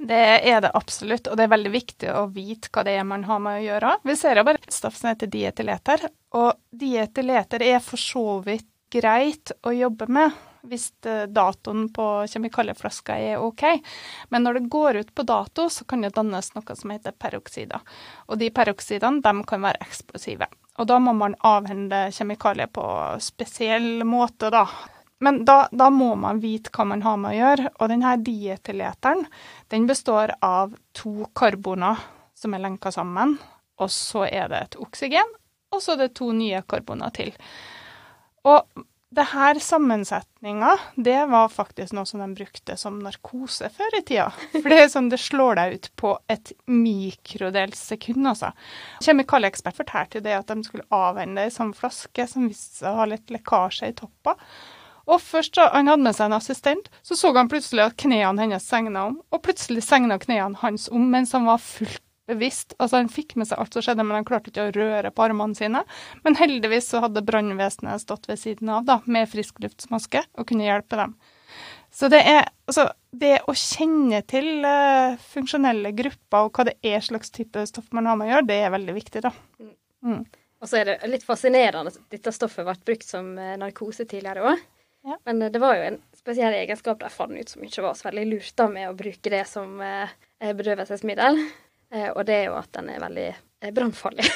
Det 0.00 0.18
er 0.48 0.62
det 0.64 0.70
absolutt, 0.72 1.28
og 1.28 1.36
det 1.36 1.44
er 1.44 1.52
veldig 1.52 1.70
viktig 1.74 2.12
å 2.16 2.24
vite 2.32 2.70
hva 2.72 2.84
det 2.86 2.94
er 2.96 3.04
man 3.04 3.26
har 3.28 3.40
med 3.44 3.58
å 3.58 3.64
gjøre. 3.66 3.96
Vi 4.08 4.16
ser 4.16 4.40
jo 4.40 4.46
bare 4.48 4.62
et 4.62 4.72
stoff 4.72 4.96
som 4.96 5.10
heter 5.10 5.28
dietyleter, 5.28 6.06
og 6.40 6.54
dietyleter 6.72 7.66
er 7.68 7.82
for 7.84 8.00
så 8.00 8.38
vidt 8.46 8.68
greit 8.90 9.52
å 9.62 9.74
jobbe 9.76 10.08
med 10.10 10.32
hvis 10.68 10.90
eh, 11.08 11.26
datoen 11.28 11.88
på 11.92 12.06
kjemikalieflaska 12.28 13.16
er 13.16 13.44
OK. 13.44 13.64
Men 14.28 14.44
når 14.44 14.58
det 14.58 14.72
går 14.72 15.00
ut 15.02 15.14
på 15.14 15.24
dato, 15.28 15.68
så 15.72 15.86
kan 15.88 16.04
det 16.04 16.14
dannes 16.16 16.52
noe 16.54 16.76
som 16.76 16.92
heter 16.92 17.16
peroksider. 17.16 17.80
Og 18.28 18.40
de 18.40 18.50
peroksidene 18.54 19.24
de 19.24 19.46
kan 19.48 19.64
være 19.64 19.80
eksplosive. 19.86 20.50
Og 20.80 20.88
da 20.88 20.98
må 21.02 21.14
man 21.16 21.36
avhende 21.44 22.08
kjemikalier 22.14 22.70
på 22.72 22.84
spesiell 23.24 24.04
måte, 24.08 24.52
da. 24.52 24.66
Men 25.20 25.42
da, 25.44 25.66
da, 25.72 25.90
må 25.92 26.14
man 26.16 26.40
vite 26.40 26.72
hva 26.72 26.86
man 26.88 27.02
har 27.04 27.18
med 27.20 27.34
å 27.34 27.38
gjøre. 27.38 27.72
Og 27.78 27.90
denne 27.92 28.14
dieteleteren 28.24 29.26
den 29.72 29.88
består 29.88 30.32
av 30.44 30.72
to 30.96 31.28
karboner 31.36 32.00
som 32.36 32.56
er 32.56 32.64
lenka 32.64 32.92
sammen. 32.94 33.36
Og 33.80 33.92
så 33.92 34.26
er 34.28 34.48
det 34.52 34.62
et 34.64 34.78
oksygen, 34.80 35.36
og 35.72 35.82
så 35.84 35.94
er 35.94 36.04
det 36.04 36.14
to 36.18 36.30
nye 36.36 36.62
karboner 36.68 37.12
til. 37.16 37.32
Og 38.48 38.84
det 39.10 39.24
her 39.32 39.58
sammensetninga, 39.58 40.76
det 40.94 41.26
var 41.26 41.48
faktisk 41.50 41.96
noe 41.96 42.06
som 42.06 42.20
de 42.22 42.28
brukte 42.36 42.76
som 42.78 43.00
narkose 43.02 43.66
før 43.74 43.96
i 43.98 44.02
tida. 44.06 44.28
For 44.52 44.70
det 44.70 44.84
sånn 44.92 45.08
det 45.10 45.18
slår 45.18 45.58
deg 45.58 45.74
ut 45.74 45.88
på 45.98 46.12
et 46.30 46.52
mikrodels 46.70 47.80
sekund, 47.90 48.22
altså. 48.30 48.52
Kjemikalieekspert 49.02 49.80
fortalte 49.80 50.20
jo 50.20 50.26
det 50.28 50.36
at 50.38 50.52
de 50.52 50.62
skulle 50.64 50.86
avvende 50.94 51.42
ei 51.42 51.50
sånn 51.52 51.74
flaske 51.74 52.28
som 52.30 52.46
viste 52.46 52.84
seg 52.84 52.92
å 52.92 53.02
ha 53.02 53.08
litt 53.10 53.34
lekkasje 53.34 53.90
i 53.90 53.96
toppa. 53.98 54.36
Og 55.10 55.18
først 55.22 55.56
da 55.58 55.66
han 55.74 55.90
hadde 55.90 56.06
med 56.06 56.14
seg 56.16 56.30
en 56.30 56.36
assistent, 56.38 56.86
så 57.02 57.16
så 57.18 57.32
han 57.34 57.50
plutselig 57.50 57.88
at 57.88 57.98
knærne 57.98 58.44
hennes 58.44 58.66
segna 58.66 59.08
om. 59.10 59.18
Og 59.34 59.42
plutselig 59.42 59.82
segna 59.86 60.20
knærne 60.22 60.60
hans 60.62 60.86
om 60.92 61.08
mens 61.10 61.34
han 61.34 61.48
var 61.48 61.58
fullt 61.62 62.02
bevisst. 62.30 62.76
Altså, 62.78 63.00
han 63.00 63.10
fikk 63.10 63.34
med 63.38 63.48
seg 63.50 63.58
alt 63.58 63.74
som 63.74 63.84
skjedde, 63.84 64.06
men 64.06 64.20
han 64.20 64.28
klarte 64.28 64.52
ikke 64.52 64.68
å 64.68 64.74
røre 64.76 65.10
på 65.14 65.24
armene 65.26 65.58
sine. 65.58 65.82
Men 66.22 66.38
heldigvis 66.38 66.92
så 66.92 67.02
hadde 67.04 67.24
brannvesenet 67.26 68.04
stått 68.04 68.30
ved 68.30 68.38
siden 68.40 68.70
av 68.70 68.86
da, 68.86 69.00
med 69.10 69.28
friskluftsmaske 69.32 70.24
og 70.38 70.48
kunne 70.48 70.68
hjelpe 70.68 71.00
dem. 71.00 71.16
Så 71.90 72.06
det 72.06 72.20
er 72.22 72.44
altså 72.70 72.86
det 73.10 73.40
å 73.50 73.54
kjenne 73.58 74.20
til 74.30 74.62
uh, 74.62 75.18
funksjonelle 75.32 75.90
grupper 75.98 76.46
og 76.46 76.54
hva 76.54 76.68
det 76.68 76.76
er 76.86 77.02
slags 77.02 77.34
type 77.34 77.64
stoff 77.66 77.88
man 77.96 78.06
har 78.06 78.18
med 78.18 78.28
å 78.28 78.36
gjøre, 78.36 78.46
det 78.46 78.58
er 78.62 78.74
veldig 78.76 78.94
viktig, 78.94 79.24
da. 79.26 79.32
Mm. 80.06 80.20
Og 80.60 80.68
så 80.70 80.78
er 80.78 80.92
det 80.92 81.10
litt 81.10 81.26
fascinerende 81.26 81.90
at 81.90 81.98
dette 82.14 82.32
stoffet 82.36 82.68
ble 82.68 82.76
brukt 82.86 83.08
som 83.08 83.32
eh, 83.40 83.56
narkose 83.58 84.06
tidligere 84.06 84.52
òg. 84.52 84.62
Ja. 85.02 85.18
Men 85.24 85.42
eh, 85.42 85.50
det 85.50 85.58
var 85.58 85.76
jo 85.76 85.82
en 85.82 85.98
spesiell 86.16 86.54
egenskap 86.54 87.00
de 87.00 87.10
fant 87.12 87.36
ut 87.36 87.52
som 87.52 87.64
ikke 87.64 87.84
var 87.84 87.98
så 87.98 88.10
veldig 88.10 88.26
lurt 88.28 88.56
da 88.58 88.68
med 88.72 88.90
å 88.90 88.96
bruke 88.96 89.32
det 89.32 89.44
som 89.48 89.80
eh, 89.84 90.12
bedøvelsesmiddel. 90.40 91.44
Eh, 91.92 92.08
og 92.10 92.24
det 92.28 92.40
er 92.40 92.50
jo 92.50 92.58
at 92.60 92.72
den 92.76 92.90
er 92.92 93.04
veldig 93.04 93.28
brannfarlig. 93.76 94.26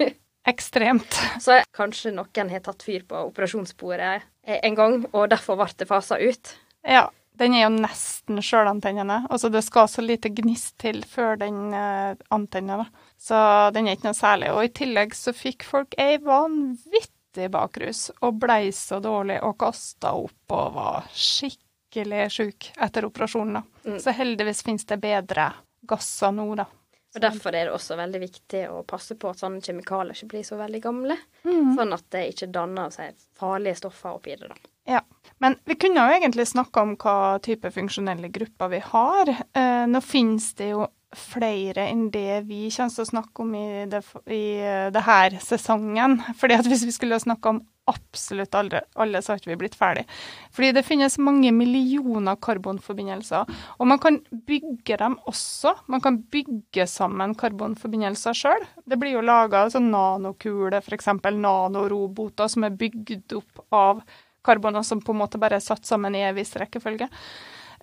Ekstremt. 0.52 1.18
Så 1.40 1.60
kanskje 1.76 2.12
noen 2.12 2.52
har 2.52 2.64
tatt 2.64 2.84
fyr 2.84 3.04
på 3.08 3.26
operasjonsbordet 3.30 4.16
en 4.44 4.74
gang, 4.76 4.98
og 5.16 5.30
derfor 5.32 5.56
ble 5.56 5.70
det 5.80 5.88
fasa 5.88 6.18
ut. 6.20 6.50
Ja, 6.84 7.06
den 7.40 7.54
er 7.56 7.64
jo 7.64 7.70
nesten 7.78 8.42
sjølantennende. 8.44 9.22
Altså 9.32 9.48
det 9.48 9.62
skal 9.64 9.88
så 9.88 10.04
lite 10.04 10.28
gnist 10.36 10.74
til 10.84 11.00
før 11.08 11.40
den 11.40 11.72
antenner. 11.72 12.90
Så 13.16 13.38
den 13.72 13.88
er 13.88 13.96
ikke 13.96 14.10
noe 14.10 14.18
særlig. 14.18 14.52
Og 14.52 14.68
i 14.68 14.74
tillegg 14.82 15.16
så 15.16 15.32
fikk 15.32 15.64
folk 15.64 15.96
ei 15.96 16.18
vanvittig 16.20 17.13
bakrus 17.52 18.08
og 18.20 18.38
blei 18.40 18.72
så 18.72 19.00
dårlig 19.02 19.40
og 19.42 19.56
kasta 19.60 20.14
opp 20.18 20.54
og 20.54 20.72
var 20.76 21.10
skikkelig 21.14 22.28
sjuk 22.32 22.70
etter 22.82 23.06
operasjonen. 23.08 23.62
Mm. 23.84 23.98
Så 24.00 24.14
heldigvis 24.16 24.62
finnes 24.66 24.86
det 24.88 25.00
bedre 25.02 25.52
gasser 25.84 26.32
nå, 26.32 26.48
da. 26.58 26.66
Og 27.14 27.20
Derfor 27.22 27.54
er 27.54 27.68
det 27.68 27.74
også 27.76 27.94
veldig 27.94 28.20
viktig 28.24 28.64
å 28.74 28.80
passe 28.82 29.14
på 29.14 29.30
at 29.30 29.38
sånne 29.38 29.62
kjemikalier 29.62 30.16
ikke 30.16 30.32
blir 30.32 30.46
så 30.46 30.56
veldig 30.58 30.80
gamle. 30.82 31.16
Mm. 31.46 31.76
Sånn 31.76 31.94
at 31.94 32.06
det 32.10 32.24
ikke 32.32 32.48
danner 32.50 32.90
seg 32.90 33.14
farlige 33.38 33.78
stoffer 33.78 34.16
oppi 34.16 34.34
det. 34.34 34.48
da. 34.50 34.56
Ja, 34.96 35.00
Men 35.38 35.56
vi 35.64 35.76
kunne 35.80 36.02
jo 36.02 36.16
egentlig 36.16 36.48
snakka 36.50 36.82
om 36.82 36.96
hva 37.00 37.38
type 37.42 37.70
funksjonelle 37.70 38.28
grupper 38.34 38.72
vi 38.74 38.80
har. 38.82 39.30
Eh, 39.30 39.86
nå 39.86 40.00
finnes 40.04 40.50
det 40.58 40.72
jo 40.74 40.88
flere 41.18 41.86
enn 41.90 42.08
det 42.14 42.44
vi 42.48 42.66
kommer 42.72 42.94
til 42.94 43.04
å 43.04 43.10
snakke 43.10 43.44
om 43.44 43.54
i, 43.58 43.68
det, 43.90 44.00
i 44.32 44.42
eh, 44.62 44.88
det 44.94 45.04
her 45.06 45.38
sesongen. 45.42 46.18
Fordi 46.40 46.58
at 46.58 46.68
hvis 46.68 46.84
vi 46.88 46.94
skulle 46.96 47.20
snakke 47.22 47.54
om 47.54 47.62
absolutt 47.90 48.54
alle, 48.56 48.80
alle 48.96 49.20
så 49.20 49.36
ikke 49.36 49.50
vi 49.52 49.58
blitt 49.64 49.76
ferdig. 49.76 50.06
Fordi 50.54 50.70
det 50.76 50.84
finnes 50.86 51.18
mange 51.20 51.52
millioner 51.52 52.38
karbonforbindelser. 52.42 53.50
Og 53.78 53.88
man 53.90 54.00
kan 54.00 54.20
bygge 54.48 54.98
dem 55.00 55.18
også. 55.28 55.74
Man 55.92 56.02
kan 56.04 56.20
bygge 56.32 56.88
sammen 56.90 57.36
karbonforbindelser 57.38 58.36
sjøl. 58.36 58.68
Det 58.88 58.98
blir 59.00 59.18
jo 59.18 59.24
laga 59.24 59.66
sånn 59.72 59.90
nanokuler, 59.92 60.80
f.eks. 60.80 61.12
nanoroboter, 61.36 62.48
som 62.52 62.66
er 62.66 62.78
bygd 62.78 63.36
opp 63.40 63.66
av 63.74 64.04
karboner 64.44 64.84
som 64.84 65.00
på 65.00 65.14
en 65.14 65.22
måte 65.22 65.40
bare 65.40 65.58
er 65.58 65.64
satt 65.64 65.86
sammen 65.88 66.16
i 66.16 66.24
en 66.24 66.36
viss 66.36 66.52
rekkefølge. 66.60 67.08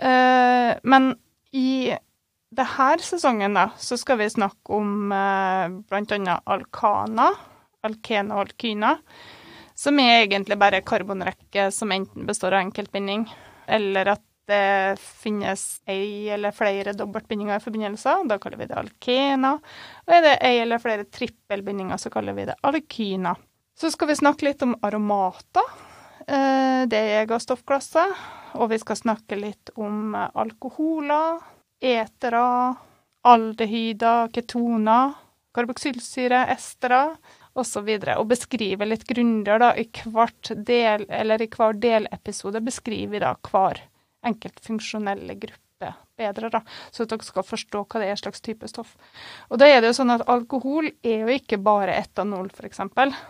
Uh, 0.02 0.78
men 0.88 1.14
i 1.58 1.94
denne 2.52 3.04
sesongen 3.04 3.56
da, 3.56 3.70
så 3.80 3.98
skal 3.98 4.20
vi 4.20 4.30
snakke 4.30 4.76
om 4.76 5.12
eh, 5.16 5.78
bl.a. 5.88 6.40
alkana, 6.44 7.30
alkena 7.88 8.36
og 8.36 8.48
alkyna, 8.48 8.96
som 9.76 10.00
er 10.04 10.26
egentlig 10.26 10.58
bare 10.60 10.84
karbonrekke 10.86 11.70
som 11.72 11.94
enten 11.96 12.28
består 12.28 12.58
av 12.58 12.66
enkeltbinding, 12.66 13.24
eller 13.72 14.18
at 14.18 14.26
det 14.52 14.98
finnes 15.00 15.64
ei 15.88 16.28
eller 16.34 16.52
flere 16.52 16.92
dobbeltbindinger 16.98 17.56
i 17.56 17.64
forbindelser. 17.64 18.26
Da 18.28 18.36
kaller 18.42 18.60
vi 18.60 18.68
det 18.68 18.76
alkena. 18.76 19.54
Og 20.08 20.12
er 20.12 20.26
det 20.26 20.34
ei 20.44 20.58
eller 20.60 20.82
flere 20.82 21.06
trippelbindinger, 21.08 22.02
så 22.02 22.12
kaller 22.12 22.36
vi 22.36 22.50
det 22.50 22.58
alkyna. 22.68 23.36
Så 23.80 23.94
skal 23.94 24.12
vi 24.12 24.18
snakke 24.20 24.50
litt 24.50 24.66
om 24.66 24.76
aromater. 24.84 25.72
Eh, 26.28 26.84
det 26.92 27.02
er 27.16 27.30
gassstoffklasser. 27.32 28.12
Og 28.60 28.74
vi 28.74 28.82
skal 28.82 29.00
snakke 29.00 29.40
litt 29.40 29.72
om 29.80 30.12
alkoholer, 30.18 31.40
etere, 31.82 32.46
aldehyder, 33.28 34.32
ketoner, 34.34 35.16
karboksylsyre, 35.56 36.46
estere 36.54 37.02
osv. 37.58 37.88
Og, 37.88 38.08
og 38.18 38.28
beskriver 38.32 38.88
litt 38.88 39.08
grundigere 39.10 39.74
i 39.82 39.88
del, 40.56 41.08
i 41.08 41.50
hver 41.52 41.82
delepisode 41.82 42.62
beskriver 42.64 43.26
da 43.26 43.36
hver 43.50 43.84
enkelt 44.26 44.62
funksjonelle 44.64 45.36
gruppe 45.42 45.92
bedre, 46.22 46.52
da, 46.54 46.62
så 46.94 47.04
at 47.04 47.14
dere 47.14 47.26
skal 47.26 47.46
forstå 47.46 47.84
hva 47.90 48.02
det 48.02 48.12
er 48.12 48.20
slags 48.20 48.44
type 48.46 48.68
stoff. 48.70 48.94
Og 49.50 49.58
da 49.62 49.70
er 49.70 49.82
det 49.82 49.90
jo 49.90 49.98
sånn 49.98 50.14
at 50.14 50.28
alkohol 50.30 50.92
er 51.02 51.24
jo 51.24 51.34
ikke 51.34 51.58
bare 51.62 51.98
etanol, 51.98 52.52
f.eks. 52.54 52.84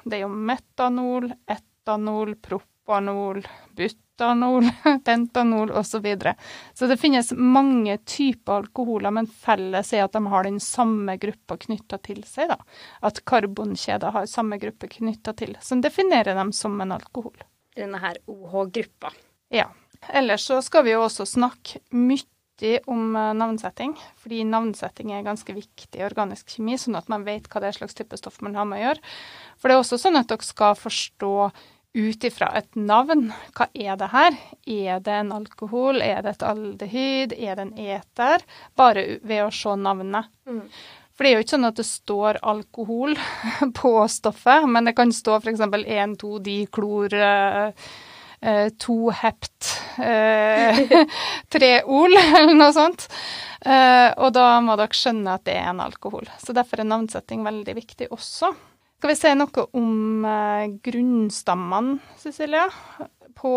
Det 0.03 0.17
er 0.17 0.25
jo 0.25 0.31
metanol, 0.51 1.31
etanol, 1.47 2.35
propanol, 2.43 3.39
but 3.77 4.10
butanol, 4.21 4.69
pentanol 5.05 5.71
osv. 5.71 5.91
Så, 5.91 5.99
videre. 5.99 6.35
så 6.73 6.87
det 6.87 6.97
finnes 6.97 7.31
mange 7.31 7.97
typer 7.97 8.53
alkoholer, 8.53 9.11
men 9.11 9.27
felles 9.27 9.93
er 9.93 10.05
at 10.05 10.13
de 10.13 10.25
har 10.27 10.43
den 10.43 10.59
samme 10.59 11.17
gruppa 11.17 11.57
knytta 11.57 11.97
til 11.97 12.23
seg. 12.23 12.49
da. 12.49 12.57
At 13.01 13.23
karbonkjeder 13.25 14.11
har 14.11 14.25
samme 14.25 14.57
gruppe 14.57 14.87
knytta 14.87 15.33
til, 15.33 15.57
som 15.61 15.81
definerer 15.81 16.35
dem 16.35 16.53
som 16.53 16.79
en 16.81 16.95
alkohol. 16.95 17.35
Denne 17.75 17.99
her 17.99 18.17
OH-gruppa. 18.27 19.11
Ja. 19.51 19.67
Ellers 20.09 20.47
så 20.47 20.61
skal 20.61 20.87
vi 20.87 20.95
jo 20.95 21.03
også 21.03 21.27
snakke 21.27 21.81
mye 21.91 22.25
om 22.89 23.15
eh, 23.15 23.33
navnsetting, 23.33 23.93
fordi 24.21 24.43
navnsetting 24.45 25.11
er 25.13 25.25
ganske 25.25 25.53
viktig 25.53 25.99
i 25.99 26.05
organisk 26.05 26.55
kjemi, 26.55 26.77
sånn 26.77 26.97
at 26.97 27.09
man 27.09 27.25
vet 27.25 27.49
hva 27.49 27.61
det 27.61 27.71
er 27.71 27.77
slags 27.79 27.97
type 27.97 28.17
stoff 28.17 28.39
man 28.45 28.55
har 28.57 28.67
med 28.69 28.79
å 28.79 28.85
gjøre. 28.85 29.13
For 29.57 29.69
det 29.69 29.75
er 29.75 29.83
også 29.83 29.99
sånn 30.01 30.19
at 30.19 30.29
dere 30.29 30.45
skal 30.45 30.77
forstå 30.77 31.33
ut 31.93 32.23
ifra 32.23 32.51
et 32.59 32.75
navn. 32.79 33.29
Hva 33.57 33.67
er 33.73 33.97
det 33.99 34.09
her? 34.13 34.37
Er 34.65 35.03
det 35.03 35.17
en 35.17 35.33
alkohol? 35.35 36.01
Er 36.03 36.23
det 36.23 36.37
et 36.37 36.47
aldehyd? 36.47 37.35
Er 37.35 37.57
det 37.59 37.67
en 37.67 37.73
eter? 37.97 38.45
Bare 38.79 39.19
ved 39.21 39.45
å 39.45 39.51
se 39.55 39.75
navnet. 39.79 40.31
Mm. 40.47 40.63
For 41.11 41.25
det 41.27 41.31
er 41.31 41.35
jo 41.35 41.43
ikke 41.45 41.55
sånn 41.57 41.69
at 41.71 41.81
det 41.81 41.87
står 41.89 42.39
alkohol 42.53 43.17
på 43.81 43.91
stoffet, 44.09 44.69
men 44.71 44.87
det 44.87 44.95
kan 44.97 45.11
stå 45.13 45.41
f.eks. 45.41 45.67
1, 45.67 46.15
2 46.23 46.39
diklor, 46.47 47.21
Uh, 48.41 48.71
2 48.81 49.11
hept, 49.13 49.67
uh, 50.01 50.79
3 51.53 51.67
ol, 51.85 52.15
eller 52.39 52.55
noe 52.57 52.73
sånt. 52.73 53.03
Uh, 53.61 54.09
og 54.17 54.31
da 54.33 54.55
må 54.65 54.73
dere 54.79 54.97
skjønne 54.97 55.35
at 55.37 55.43
det 55.45 55.59
er 55.59 55.67
en 55.69 55.83
alkohol. 55.85 56.25
Så 56.41 56.55
derfor 56.57 56.81
er 56.81 56.89
navnsetting 56.89 57.45
veldig 57.45 57.75
viktig 57.77 58.07
også. 58.09 58.49
Skal 59.01 59.09
vi 59.09 59.17
si 59.17 59.29
noe 59.33 59.63
om 59.73 60.25
eh, 60.29 60.67
grunnstammene, 60.85 61.95
Cecilia? 62.21 62.67
På 63.33 63.53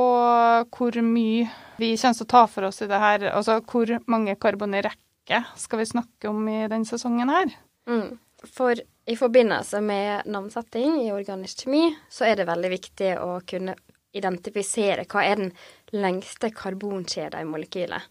hvor 0.73 0.97
mye 1.05 1.51
vi 1.77 1.91
kommer 2.01 2.17
til 2.17 2.25
å 2.25 2.31
ta 2.33 2.41
for 2.49 2.65
oss 2.71 2.81
i 2.81 2.87
det 2.89 3.01
her, 3.03 3.27
altså 3.29 3.59
hvor 3.61 3.91
mange 4.09 4.39
karbon 4.41 4.73
i 4.73 4.81
rekke 4.87 5.43
skal 5.61 5.83
vi 5.83 5.87
snakke 5.91 6.31
om 6.31 6.49
i 6.49 6.63
denne 6.63 6.89
sesongen 6.89 7.29
her? 7.29 7.53
Mm. 7.85 8.15
For 8.57 8.81
i 8.81 9.17
forbindelse 9.21 9.83
med 9.85 10.31
navnsetting 10.33 11.03
i 11.03 11.13
organisk 11.13 11.67
kjemi, 11.67 11.91
så 12.09 12.25
er 12.31 12.41
det 12.41 12.49
veldig 12.49 12.71
viktig 12.73 13.11
å 13.21 13.35
kunne 13.45 13.75
identifisere 14.17 15.05
hva 15.05 15.27
er 15.29 15.43
den 15.43 15.53
lengste 15.93 16.55
karbonkjeden 16.57 17.45
i 17.45 17.51
molekylet. 17.51 18.09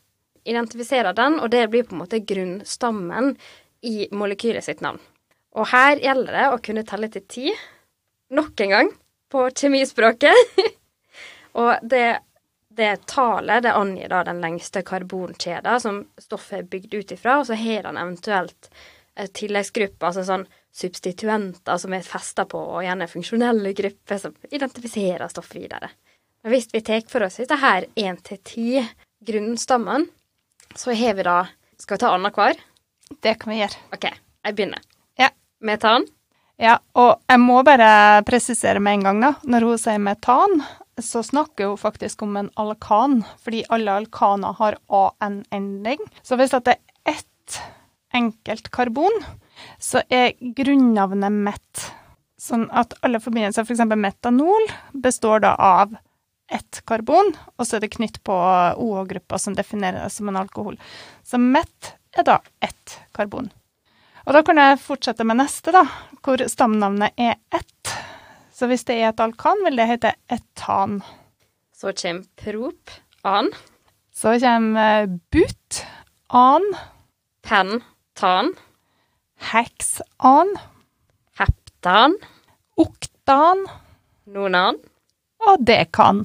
Identifisere 0.53 1.17
den, 1.17 1.41
og 1.41 1.49
det 1.49 1.65
blir 1.73 1.89
på 1.89 1.97
en 1.97 2.05
måte 2.05 2.21
grunnstammen 2.21 3.33
i 3.89 4.03
molekylet 4.13 4.69
sitt 4.69 4.85
navn. 4.85 5.01
Og 5.53 5.69
her 5.69 6.01
gjelder 6.01 6.37
det 6.37 6.45
å 6.49 6.61
kunne 6.65 6.85
telle 6.87 7.09
til 7.13 7.25
ti, 7.29 7.51
nok 8.33 8.63
en 8.65 8.73
gang, 8.73 8.91
på 9.33 9.45
kjemispråket. 9.49 10.57
og 11.61 11.83
det, 11.89 12.07
det 12.73 12.91
tallet 13.09 13.65
det 13.65 13.75
angir 13.77 14.09
da 14.13 14.23
den 14.25 14.41
lengste 14.43 14.83
karbonkjeden 14.85 15.81
som 15.81 16.01
stoffet 16.21 16.59
er 16.61 16.67
bygd 16.69 16.97
ut 16.97 17.15
ifra, 17.17 17.39
og 17.39 17.47
så 17.49 17.57
har 17.59 17.85
den 17.87 18.01
eventuelt 18.01 18.69
eh, 19.15 19.29
tilleggsgrupper, 19.29 20.09
altså 20.09 20.25
sånn 20.27 20.47
substituenter 20.73 21.77
som 21.77 21.93
er 21.93 22.05
festa 22.05 22.47
på, 22.49 22.57
og 22.57 22.85
gjerne 22.85 23.09
funksjonelle 23.11 23.75
grupper 23.77 24.21
som 24.21 24.33
identifiserer 24.49 25.29
stoffet 25.29 25.61
videre. 25.61 25.91
Men 26.43 26.55
hvis 26.55 26.71
vi 26.73 26.81
tar 26.83 27.05
for 27.07 27.25
oss 27.27 27.37
dette 27.39 27.59
her 27.61 27.85
én 27.95 28.17
til 28.25 28.41
ti 28.43 28.69
grunnstammene, 29.23 30.09
så 30.75 30.95
har 30.97 31.13
vi 31.13 31.25
da 31.27 31.43
Skal 31.77 31.97
vi 31.97 32.01
ta 32.03 32.13
annenhver? 32.15 32.59
Det 33.19 33.33
kan 33.41 33.51
vi 33.51 33.57
gjøre. 33.59 33.81
OK, 33.97 34.05
jeg 34.45 34.55
begynner. 34.55 34.92
Metan. 35.63 36.05
Ja, 36.61 36.77
og 36.99 37.23
jeg 37.31 37.41
må 37.41 37.61
bare 37.65 38.21
presisere 38.27 38.81
med 38.83 38.99
en 38.99 39.05
gang, 39.07 39.21
da. 39.23 39.31
Når 39.49 39.65
hun 39.67 39.79
sier 39.81 40.01
metan, 40.01 40.61
så 41.01 41.23
snakker 41.25 41.71
hun 41.71 41.79
faktisk 41.81 42.21
om 42.25 42.35
en 42.37 42.51
alkan, 42.59 43.23
fordi 43.41 43.63
alle 43.73 43.95
alkaner 44.03 44.53
har 44.59 44.77
AN-ending. 44.93 46.03
Så 46.21 46.37
hvis 46.37 46.53
det 46.53 46.75
er 46.75 47.15
ett 47.15 47.59
enkelt 48.13 48.69
karbon, 48.75 49.23
så 49.81 50.03
er 50.13 50.35
grunnavnet 50.37 51.33
mett. 51.33 51.87
Sånn 52.39 52.67
at 52.75 52.93
alle 53.01 53.23
forbindelser, 53.23 53.65
f.eks. 53.65 53.81
For 53.81 53.99
metanol, 53.99 54.69
består 54.93 55.41
da 55.47 55.55
av 55.57 55.95
ett 56.53 56.83
karbon, 56.85 57.33
og 57.57 57.65
så 57.65 57.77
er 57.77 57.85
det 57.85 57.93
knytt 57.95 58.19
på 58.27 58.35
OH-gruppa 58.35 59.39
som 59.41 59.55
definerer 59.57 60.03
det 60.03 60.13
som 60.13 60.29
en 60.29 60.37
alkohol. 60.43 60.77
Så 61.25 61.39
mett 61.41 61.95
er 62.13 62.27
da 62.27 62.41
ett 62.61 62.99
karbon. 63.15 63.49
Og 64.23 64.31
da 64.37 64.39
kan 64.47 64.59
jeg 64.61 64.79
fortsette 64.79 65.25
med 65.27 65.41
neste, 65.41 65.73
da, 65.75 65.83
hvor 66.23 66.39
stamnavnet 66.47 67.11
er 67.19 67.35
ett. 67.51 67.91
Så 68.55 68.69
hvis 68.71 68.85
det 68.87 68.95
er 69.01 69.09
et 69.11 69.23
alkan, 69.23 69.59
vil 69.65 69.79
det 69.79 69.89
hete 69.89 70.13
etan. 70.31 71.01
Så 71.75 71.91
kommer 71.99 72.23
prop. 72.39 72.93
An. 73.27 73.49
Så 74.13 74.37
kommer 74.39 75.07
but, 75.33 75.81
an, 76.29 76.63
Pen, 77.43 77.81
Pentan. 78.15 78.53
heksan, 79.51 80.53
Heptan. 81.39 82.15
oktan 82.79 83.65
Nonan. 84.31 84.77
og 85.43 85.65
dekan. 85.67 86.23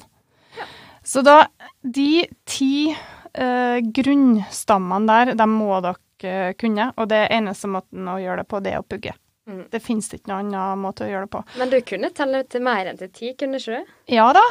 Så 1.03 1.23
da, 1.25 1.47
de 1.83 2.23
ti 2.47 2.91
eh, 2.93 3.79
grunnstammene 3.83 5.09
der, 5.09 5.33
de 5.35 5.47
må 5.49 5.73
dere 5.83 5.99
eh, 6.27 6.53
kunne. 6.59 6.91
Og 6.97 7.09
det 7.11 7.25
eneste 7.35 7.69
måten 7.71 8.07
å 8.09 8.19
gjøre 8.21 8.43
det 8.43 8.49
på, 8.51 8.61
det 8.65 8.73
er 8.75 8.83
å 8.83 8.87
pugge. 8.87 9.15
Mm. 9.49 9.63
Det 9.71 9.81
finnes 9.81 10.11
ikke 10.13 10.29
noen 10.29 10.51
annen 10.53 10.81
måte 10.83 11.05
å 11.05 11.09
gjøre 11.09 11.25
det 11.25 11.33
på. 11.33 11.43
Men 11.57 11.71
du 11.71 11.79
kunne 11.81 12.11
telle 12.13 12.43
til 12.45 12.63
mer 12.65 12.91
enn 12.91 12.99
til 12.99 13.09
ti, 13.09 13.33
kunne 13.39 13.57
ikke 13.57 13.79
du? 13.79 13.93
Ja 14.13 14.27
da, 14.37 14.43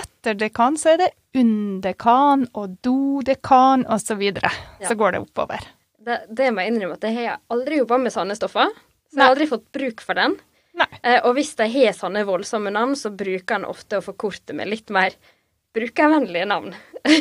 etter 0.00 0.38
dekan 0.38 0.78
så 0.80 0.94
er 0.94 1.04
det 1.04 1.10
undekan 1.38 2.48
og 2.58 2.78
dodekan 2.82 3.86
og 3.86 4.02
så 4.02 4.16
videre. 4.18 4.50
Ja. 4.82 4.90
Så 4.90 4.98
går 4.98 5.14
det 5.14 5.22
oppover. 5.22 5.68
Det, 6.00 6.22
det 6.34 6.50
må 6.50 6.64
jeg 6.64 6.72
innrømme 6.74 6.96
at 6.98 7.06
jeg 7.06 7.18
har 7.18 7.42
aldri 7.52 7.78
jobba 7.82 8.00
med 8.02 8.14
sånne 8.14 8.38
stoffer. 8.38 8.72
Så 9.10 9.18
jeg 9.18 9.22
har 9.22 9.34
aldri 9.34 9.50
fått 9.50 9.68
bruk 9.74 10.02
for 10.02 10.18
den. 10.18 10.38
Eh, 11.02 11.20
og 11.26 11.34
hvis 11.36 11.52
de 11.58 11.66
har 11.70 11.94
sånne 11.96 12.24
voldsomme 12.26 12.72
navn, 12.74 12.96
så 12.96 13.12
bruker 13.12 13.58
en 13.58 13.68
ofte 13.68 13.98
å 13.98 14.04
forkorte 14.04 14.54
med 14.56 14.70
litt 14.70 14.90
mer 14.94 15.14
brukervennlige 15.76 16.50
navn. 16.50 16.74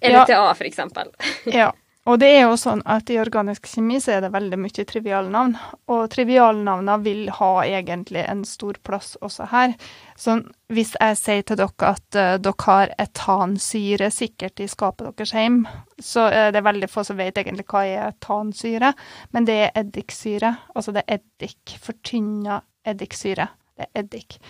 Ja. 0.00 0.24
LTA, 0.24 0.54
for 0.56 0.66
eksempel. 0.66 1.10
Ja. 1.52 1.68
Og 2.08 2.16
det 2.16 2.30
er 2.32 2.46
jo 2.46 2.54
sånn 2.56 2.80
at 2.88 3.10
i 3.12 3.18
organisk 3.20 3.66
kjemi 3.68 3.98
så 4.00 4.14
er 4.14 4.22
det 4.24 4.30
veldig 4.32 4.56
mye 4.62 4.84
trivialnavn. 4.88 5.52
Og 5.92 6.06
trivialnavna 6.12 6.96
vil 7.04 7.26
ha 7.36 7.50
egentlig 7.66 8.22
en 8.24 8.40
stor 8.48 8.78
plass 8.86 9.18
også 9.20 9.50
her. 9.50 9.74
Så 10.16 10.38
hvis 10.72 10.94
jeg 10.96 11.18
sier 11.20 11.44
til 11.44 11.60
dere 11.60 11.90
at 11.90 12.16
uh, 12.16 12.38
dere 12.40 12.64
har 12.64 12.94
etansyre 13.04 14.08
sikkert 14.14 14.62
i 14.64 14.68
skapet 14.70 15.10
deres 15.10 15.34
hjem, 15.36 15.60
så 16.00 16.30
er 16.32 16.56
det 16.56 16.64
veldig 16.64 16.88
få 16.88 17.04
som 17.04 17.20
vet 17.20 17.36
egentlig 17.42 17.66
hva 17.68 17.84
er 17.84 18.08
etansyre. 18.08 18.94
Men 19.36 19.48
det 19.50 19.58
er 19.66 19.76
eddiksyre. 19.82 20.54
Altså 20.72 20.96
det 20.96 21.04
er 21.04 21.20
eddik. 21.20 21.76
Fortynna 21.84 22.62
eddiksyre. 22.88 23.50
Det 23.76 23.90
er 23.90 24.02
eddik. 24.06 24.40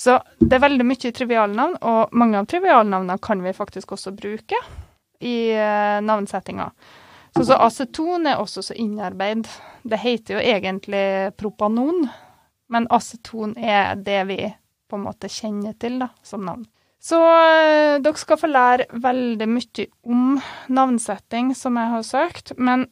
Så 0.00 0.16
det 0.40 0.56
er 0.56 0.64
veldig 0.64 0.88
mye 0.88 1.12
trivialnavn, 1.20 1.78
og 1.84 2.16
mange 2.16 2.40
av 2.40 2.48
trivialnavnene 2.48 3.20
kan 3.20 3.44
vi 3.44 3.52
faktisk 3.56 3.92
også 3.96 4.16
bruke 4.16 4.64
i 5.20 5.52
eh, 5.54 6.00
navnsettinga. 6.04 6.70
Så, 7.34 7.44
så 7.44 7.58
aceton 7.58 8.26
er 8.30 8.38
også 8.38 8.62
så 8.62 8.76
innarbeid. 8.78 9.48
Det 9.82 9.98
heter 9.98 10.36
jo 10.36 10.42
egentlig 10.42 11.06
propanon, 11.36 12.06
men 12.70 12.86
aceton 12.94 13.56
er 13.58 13.96
det 13.98 14.20
vi 14.30 14.38
på 14.90 14.98
en 14.98 15.06
måte 15.08 15.30
kjenner 15.32 15.74
til 15.80 15.98
da, 16.04 16.12
som 16.22 16.44
navn. 16.46 16.66
Så 17.04 17.18
eh, 17.20 17.98
dere 18.00 18.16
skal 18.16 18.38
få 18.40 18.48
lære 18.48 18.86
veldig 19.02 19.48
mye 19.50 19.88
om 20.08 20.38
navnsetting, 20.72 21.52
som 21.58 21.76
jeg 21.76 21.92
har 21.92 22.06
søkt, 22.06 22.54
men 22.56 22.86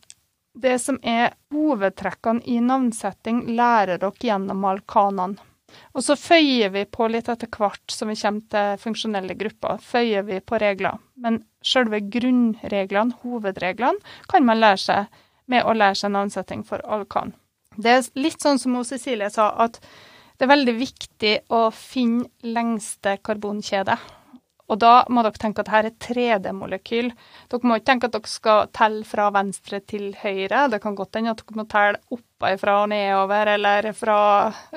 det 0.52 0.74
som 0.82 0.98
er 1.02 1.32
hovedtrekkene 1.54 2.44
i 2.44 2.58
navnsetting, 2.60 3.46
lærer 3.56 4.02
dere 4.02 4.26
gjennom 4.26 4.66
alkanene. 4.68 5.40
Og 5.92 6.04
så 6.06 6.16
føyer 6.18 6.72
vi 6.74 6.84
på 6.88 7.08
litt 7.10 7.28
etter 7.32 7.50
hvert 7.52 7.94
som 7.94 8.10
vi 8.12 8.16
kommer 8.20 8.46
til 8.52 8.78
funksjonelle 8.82 9.36
grupper, 9.40 9.82
føyer 9.82 10.24
vi 10.28 10.40
på 10.40 10.60
regler. 10.62 11.00
Men 11.16 11.42
selve 11.64 12.02
grunnreglene, 12.12 13.18
hovedreglene, 13.22 14.14
kan 14.30 14.46
man 14.46 14.60
lære 14.62 14.82
seg 14.84 15.20
med 15.52 15.66
å 15.66 15.74
lære 15.76 15.98
seg 16.00 16.14
navnsetting 16.14 16.64
for 16.66 16.82
alkan. 16.86 17.34
Det 17.76 17.92
er 17.92 18.08
litt 18.20 18.42
sånn 18.42 18.60
som 18.60 18.76
Cecilie 18.84 19.30
sa, 19.32 19.52
at 19.64 19.80
det 20.36 20.46
er 20.46 20.52
veldig 20.52 20.74
viktig 20.74 21.32
å 21.54 21.68
finne 21.74 22.26
lengste 22.42 23.16
karbonkjede. 23.24 23.96
Og 24.70 24.78
da 24.80 24.92
må 25.12 25.24
dere 25.24 25.40
tenke 25.40 25.62
at 25.64 25.70
her 25.72 25.88
er 25.88 25.94
3D-molekyl. 26.00 27.10
Dere 27.50 27.68
må 27.68 27.76
ikke 27.76 27.88
tenke 27.90 28.08
at 28.08 28.14
dere 28.14 28.30
skal 28.30 28.70
telle 28.74 29.02
fra 29.04 29.26
venstre 29.34 29.82
til 29.88 30.12
høyre. 30.22 30.68
Det 30.72 30.80
kan 30.84 30.96
godt 30.96 31.18
hende 31.18 31.34
at 31.34 31.42
dere 31.42 31.58
må 31.58 31.66
telle 31.70 32.00
oppafra 32.14 32.78
og 32.84 32.88
nedover, 32.92 33.50
eller 33.56 33.90
fra 33.96 34.16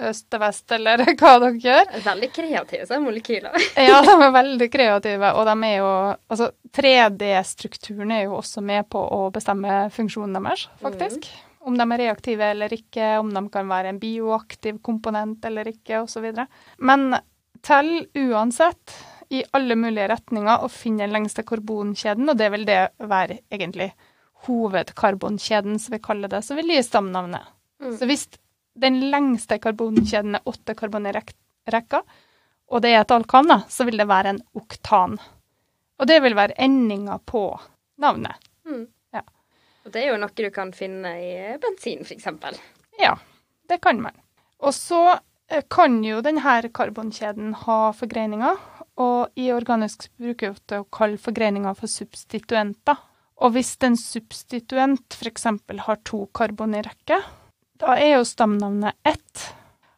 øst 0.09 0.27
til 0.33 0.41
vest, 0.41 0.65
eller 0.75 1.05
hva 1.21 1.35
dere 1.43 1.61
gjør. 1.63 1.95
Veldig 2.09 2.31
kreative 2.35 2.89
så 2.89 2.97
er 2.97 3.05
molekyler. 3.05 3.55
Ja, 3.85 4.01
de 4.03 4.13
er 4.15 4.35
veldig 4.35 4.69
kreative, 4.73 5.33
og 5.37 5.47
de 5.47 5.55
er 5.69 5.75
jo 5.77 5.91
Altså, 6.25 6.49
3D-strukturen 6.75 8.11
er 8.11 8.25
jo 8.25 8.39
også 8.39 8.63
med 8.65 8.87
på 8.91 8.99
å 8.99 9.27
bestemme 9.33 9.85
funksjonen 9.93 10.35
deres, 10.39 10.65
faktisk. 10.81 11.29
Om 11.65 11.77
de 11.79 11.85
er 11.85 12.01
reaktive 12.03 12.49
eller 12.51 12.73
ikke, 12.75 13.15
om 13.21 13.31
de 13.33 13.41
kan 13.53 13.69
være 13.69 13.93
en 13.93 14.01
bioaktiv 14.01 14.81
komponent 14.85 15.45
eller 15.47 15.69
ikke, 15.71 16.03
osv. 16.03 16.27
Men 16.77 17.15
tell 17.65 18.05
uansett 18.19 18.93
i 19.35 19.45
alle 19.57 19.77
mulige 19.79 20.07
retninger 20.11 20.63
og 20.63 20.73
finne 20.73 21.05
den 21.05 21.15
lengste 21.15 21.45
karbonkjeden, 21.47 22.29
og 22.31 22.37
det 22.39 22.51
vil 22.53 22.65
det 22.67 22.79
være 22.99 23.39
egentlig 23.53 23.91
hovedkarbonkjeden, 24.45 25.79
som 25.81 25.95
vi 25.95 26.01
kaller 26.03 26.31
det, 26.31 26.41
så 26.45 26.57
vil 26.57 26.73
gi 26.73 26.81
stamnavnet. 26.85 27.47
Mm. 27.81 27.95
Så 27.97 28.09
hvis 28.09 28.27
den 28.79 28.99
lengste 29.11 29.57
karbonkjeden 29.63 30.37
er 30.37 30.49
åtte 30.49 30.75
karbon 30.77 31.07
i 31.09 31.13
rekka, 31.15 32.01
og 32.65 32.81
det 32.81 32.91
er 32.95 33.03
et 33.03 33.13
alkan, 33.13 33.49
da, 33.49 33.59
så 33.69 33.85
vil 33.87 33.99
det 34.01 34.07
være 34.09 34.35
en 34.35 34.41
oktan. 34.57 35.19
Og 36.01 36.09
det 36.09 36.17
vil 36.25 36.35
være 36.35 36.57
endinga 36.65 37.19
på 37.25 37.47
navnet. 38.01 38.41
Mm. 38.67 38.87
Ja. 39.13 39.21
Og 39.85 39.93
det 39.93 40.01
er 40.01 40.11
jo 40.11 40.19
noe 40.19 40.35
du 40.35 40.49
kan 40.53 40.73
finne 40.75 41.13
i 41.21 41.35
bensin, 41.61 42.03
f.eks. 42.03 42.27
Ja, 42.99 43.15
det 43.69 43.79
kan 43.85 44.01
man. 44.01 44.17
Og 44.65 44.73
så 44.75 45.01
eh, 45.13 45.63
kan 45.71 46.01
jo 46.03 46.21
denne 46.25 46.57
karbonkjeden 46.73 47.53
ha 47.65 47.79
forgreininger, 47.95 48.59
og 49.01 49.35
i 49.35 49.49
organisk 49.51 50.07
bruker 50.15 50.47
vi 50.47 50.53
ofte 50.53 50.79
å 50.79 50.87
kalle 50.93 51.19
forgreininger 51.19 51.75
for 51.77 51.91
substituenter. 51.91 53.01
Og 53.43 53.57
hvis 53.57 53.73
en 53.83 53.97
substituent 53.99 55.17
f.eks. 55.17 55.47
har 55.87 55.99
to 56.07 56.23
karbon 56.35 56.77
i 56.77 56.83
rekke, 56.85 57.19
da 57.81 57.97
er 57.99 58.15
jo 58.15 58.27
stamnavnet 58.27 58.95
ett, 59.03 59.49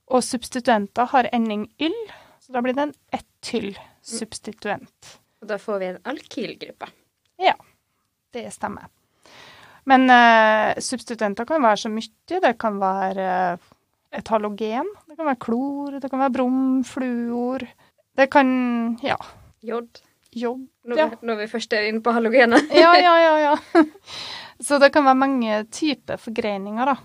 og 0.10 0.26
substituenter 0.26 1.12
har 1.14 1.30
ending 1.36 1.68
yll, 1.84 1.98
så 2.42 2.56
da 2.56 2.64
blir 2.66 2.74
det 2.74 2.88
en 2.88 2.98
ettyl-substituent. 3.14 5.18
Og 5.44 5.52
da 5.52 5.60
får 5.62 5.82
vi 5.82 5.90
en 5.92 6.04
alkylgruppe. 6.10 6.90
Ja, 7.38 7.54
det 8.34 8.48
stemmer. 8.56 8.90
Men 9.88 10.10
uh, 10.10 10.74
substituenter 10.84 11.46
kan 11.48 11.62
være 11.64 11.84
så 11.86 11.92
mye. 11.94 12.10
Det 12.28 12.56
kan 12.60 12.80
være 12.82 13.28
uh, 13.54 13.68
et 14.18 14.32
halogen, 14.34 14.90
det 15.08 15.20
kan 15.20 15.30
være 15.30 15.44
klor, 15.44 16.00
det 16.02 16.10
kan 16.10 16.24
være 16.24 16.36
brom, 16.40 16.82
fluor. 16.88 17.68
Det 18.18 18.30
kan 18.34 18.50
ja, 19.06 19.18
Jod. 19.62 20.02
jod. 20.32 20.66
Ja. 20.88 21.10
Når, 21.12 21.20
når 21.22 21.40
vi 21.44 21.52
først 21.52 21.74
er 21.74 21.90
inne 21.90 22.02
på 22.02 22.14
halogenet. 22.16 22.72
Ja, 22.84 22.96
ja, 22.98 23.14
ja, 23.22 23.36
ja. 23.44 23.84
Så 24.68 24.80
det 24.82 24.90
kan 24.94 25.06
være 25.06 25.22
mange 25.22 25.62
typer 25.70 26.18
forgreininger, 26.18 26.90
da. 26.90 26.96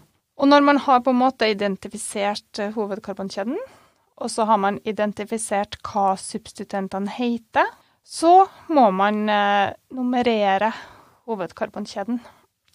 Og 0.40 0.48
når 0.48 0.64
man 0.64 0.80
har 0.80 1.02
på 1.04 1.12
en 1.12 1.20
måte 1.20 1.50
identifisert 1.52 2.58
eh, 2.58 2.72
hovedkarbonkjeden, 2.72 3.58
og 4.22 4.30
så 4.30 4.46
har 4.48 4.60
man 4.62 4.78
identifisert 4.88 5.76
hva 5.84 6.14
substituentene 6.16 7.12
heter, 7.12 7.68
så 8.02 8.46
må 8.72 8.88
man 8.94 9.28
eh, 9.28 9.74
nummerere 9.94 10.72
hovedkarbonkjeden. 11.28 12.22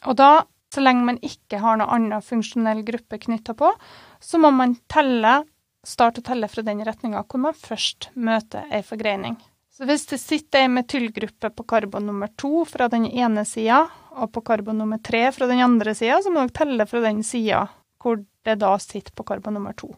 Og 0.05 0.17
da, 0.19 0.45
så 0.73 0.83
lenge 0.83 1.07
man 1.07 1.19
ikke 1.25 1.59
har 1.63 1.79
noe 1.79 1.89
annen 1.95 2.23
funksjonell 2.23 2.83
gruppe 2.87 3.19
knytta 3.25 3.57
på, 3.57 3.73
så 4.21 4.39
må 4.41 4.53
man 4.53 4.77
telle, 4.91 5.41
starte 5.87 6.21
å 6.21 6.27
telle 6.27 6.49
fra 6.51 6.63
den 6.67 6.83
retninga 6.85 7.23
hvor 7.23 7.41
man 7.47 7.55
først 7.55 8.09
møter 8.15 8.67
ei 8.73 8.83
forgreining. 8.85 9.37
Så 9.77 9.85
hvis 9.85 10.07
det 10.09 10.17
sitter 10.17 10.65
ei 10.65 10.71
metylgruppe 10.73 11.51
på 11.53 11.65
karbon 11.69 12.07
nummer 12.09 12.31
to 12.41 12.63
fra 12.65 12.87
den 12.89 13.05
ene 13.05 13.43
sida, 13.45 13.83
og 14.17 14.31
på 14.33 14.41
karbon 14.41 14.79
nummer 14.81 14.97
tre 14.97 15.27
fra 15.31 15.45
den 15.45 15.61
andre 15.61 15.93
sida, 15.95 16.17
så 16.23 16.33
må 16.33 16.41
dere 16.41 16.55
telle 16.57 16.87
fra 16.89 17.03
den 17.03 17.21
sida 17.23 17.67
hvor 18.01 18.23
det 18.47 18.55
da 18.63 18.71
sitter 18.81 19.13
på 19.13 19.25
karbon 19.27 19.53
nummer 19.59 19.77
to. 19.77 19.91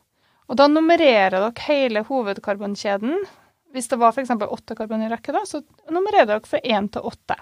Og 0.50 0.58
da 0.60 0.68
nummererer 0.68 1.38
dere 1.38 1.68
hele 1.68 2.04
hovedkarbonkjeden. 2.08 3.16
Hvis 3.72 3.88
det 3.88 4.00
var 4.02 4.12
f.eks. 4.12 4.34
åtte 4.34 4.76
karbon 4.76 5.06
i 5.06 5.10
rekke, 5.12 5.32
da, 5.32 5.46
så 5.46 5.62
nummererer 5.94 6.34
dere 6.34 6.50
fra 6.50 6.60
én 6.60 6.90
til 6.92 7.06
åtte. 7.06 7.38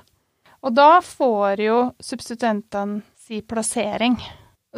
Og 0.61 0.73
da 0.75 0.99
får 1.01 1.61
jo 1.63 1.77
substituentene 2.03 3.01
si 3.17 3.41
plassering. 3.41 4.17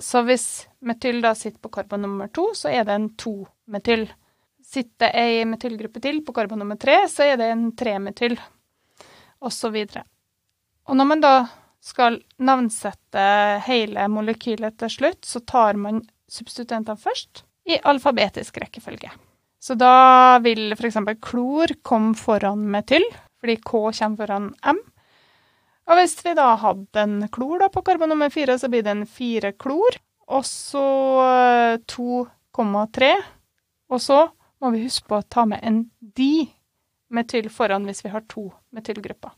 Så 0.04 0.24
hvis 0.28 0.48
metyl 0.86 1.22
da 1.24 1.34
sitter 1.38 1.60
på 1.62 1.72
karbon 1.74 2.04
nummer 2.06 2.30
to, 2.34 2.50
så 2.56 2.72
er 2.72 2.86
det 2.88 2.96
en 2.96 3.10
to-metyl. 3.20 4.08
Sitter 4.70 5.16
ei 5.18 5.46
metylgruppe 5.50 6.02
til 6.04 6.22
på 6.26 6.36
karbon 6.36 6.62
nummer 6.62 6.78
tre, 6.80 7.02
så 7.10 7.26
er 7.26 7.40
det 7.42 7.48
en 7.52 7.70
tremetyl, 7.78 8.36
og 9.42 9.54
så 9.56 9.72
videre. 9.74 10.04
Og 10.90 10.98
når 10.98 11.10
man 11.10 11.24
da 11.24 11.34
skal 11.82 12.20
navnsette 12.44 13.24
hele 13.66 14.06
molekylet 14.12 14.78
til 14.82 14.94
slutt, 14.94 15.24
så 15.26 15.42
tar 15.48 15.80
man 15.80 16.04
substituentene 16.30 17.00
først 17.00 17.44
i 17.70 17.80
alfabetisk 17.88 18.60
rekkefølge. 18.62 19.12
Så 19.60 19.76
da 19.76 20.40
vil 20.44 20.72
f.eks. 20.76 21.00
klor 21.22 21.74
komme 21.84 22.16
foran 22.18 22.64
metyl, 22.72 23.04
fordi 23.40 23.58
K 23.60 23.72
kommer 23.72 24.22
foran 24.22 24.52
M. 24.72 24.80
Og 25.90 25.98
hvis 25.98 26.20
vi 26.22 26.36
da 26.38 26.52
hadde 26.62 27.02
en 27.02 27.18
klor 27.34 27.64
da 27.64 27.70
på 27.74 27.82
karbon 27.86 28.12
nummer 28.14 28.30
fire, 28.34 28.60
så 28.62 28.70
blir 28.70 28.86
det 28.86 28.94
en 28.94 29.08
fire 29.10 29.52
klor, 29.58 29.98
og 30.30 30.46
så 30.46 30.86
eh, 31.26 31.80
2,3. 31.90 33.12
Og 33.90 34.02
så 34.04 34.20
må 34.62 34.72
vi 34.76 34.84
huske 34.86 35.10
på 35.10 35.18
å 35.18 35.26
ta 35.26 35.48
med 35.50 35.64
en 35.66 35.84
di-metyl 36.00 37.50
foran 37.54 37.88
hvis 37.90 38.04
vi 38.06 38.14
har 38.14 38.28
to 38.30 38.52
metylgrupper. 38.76 39.34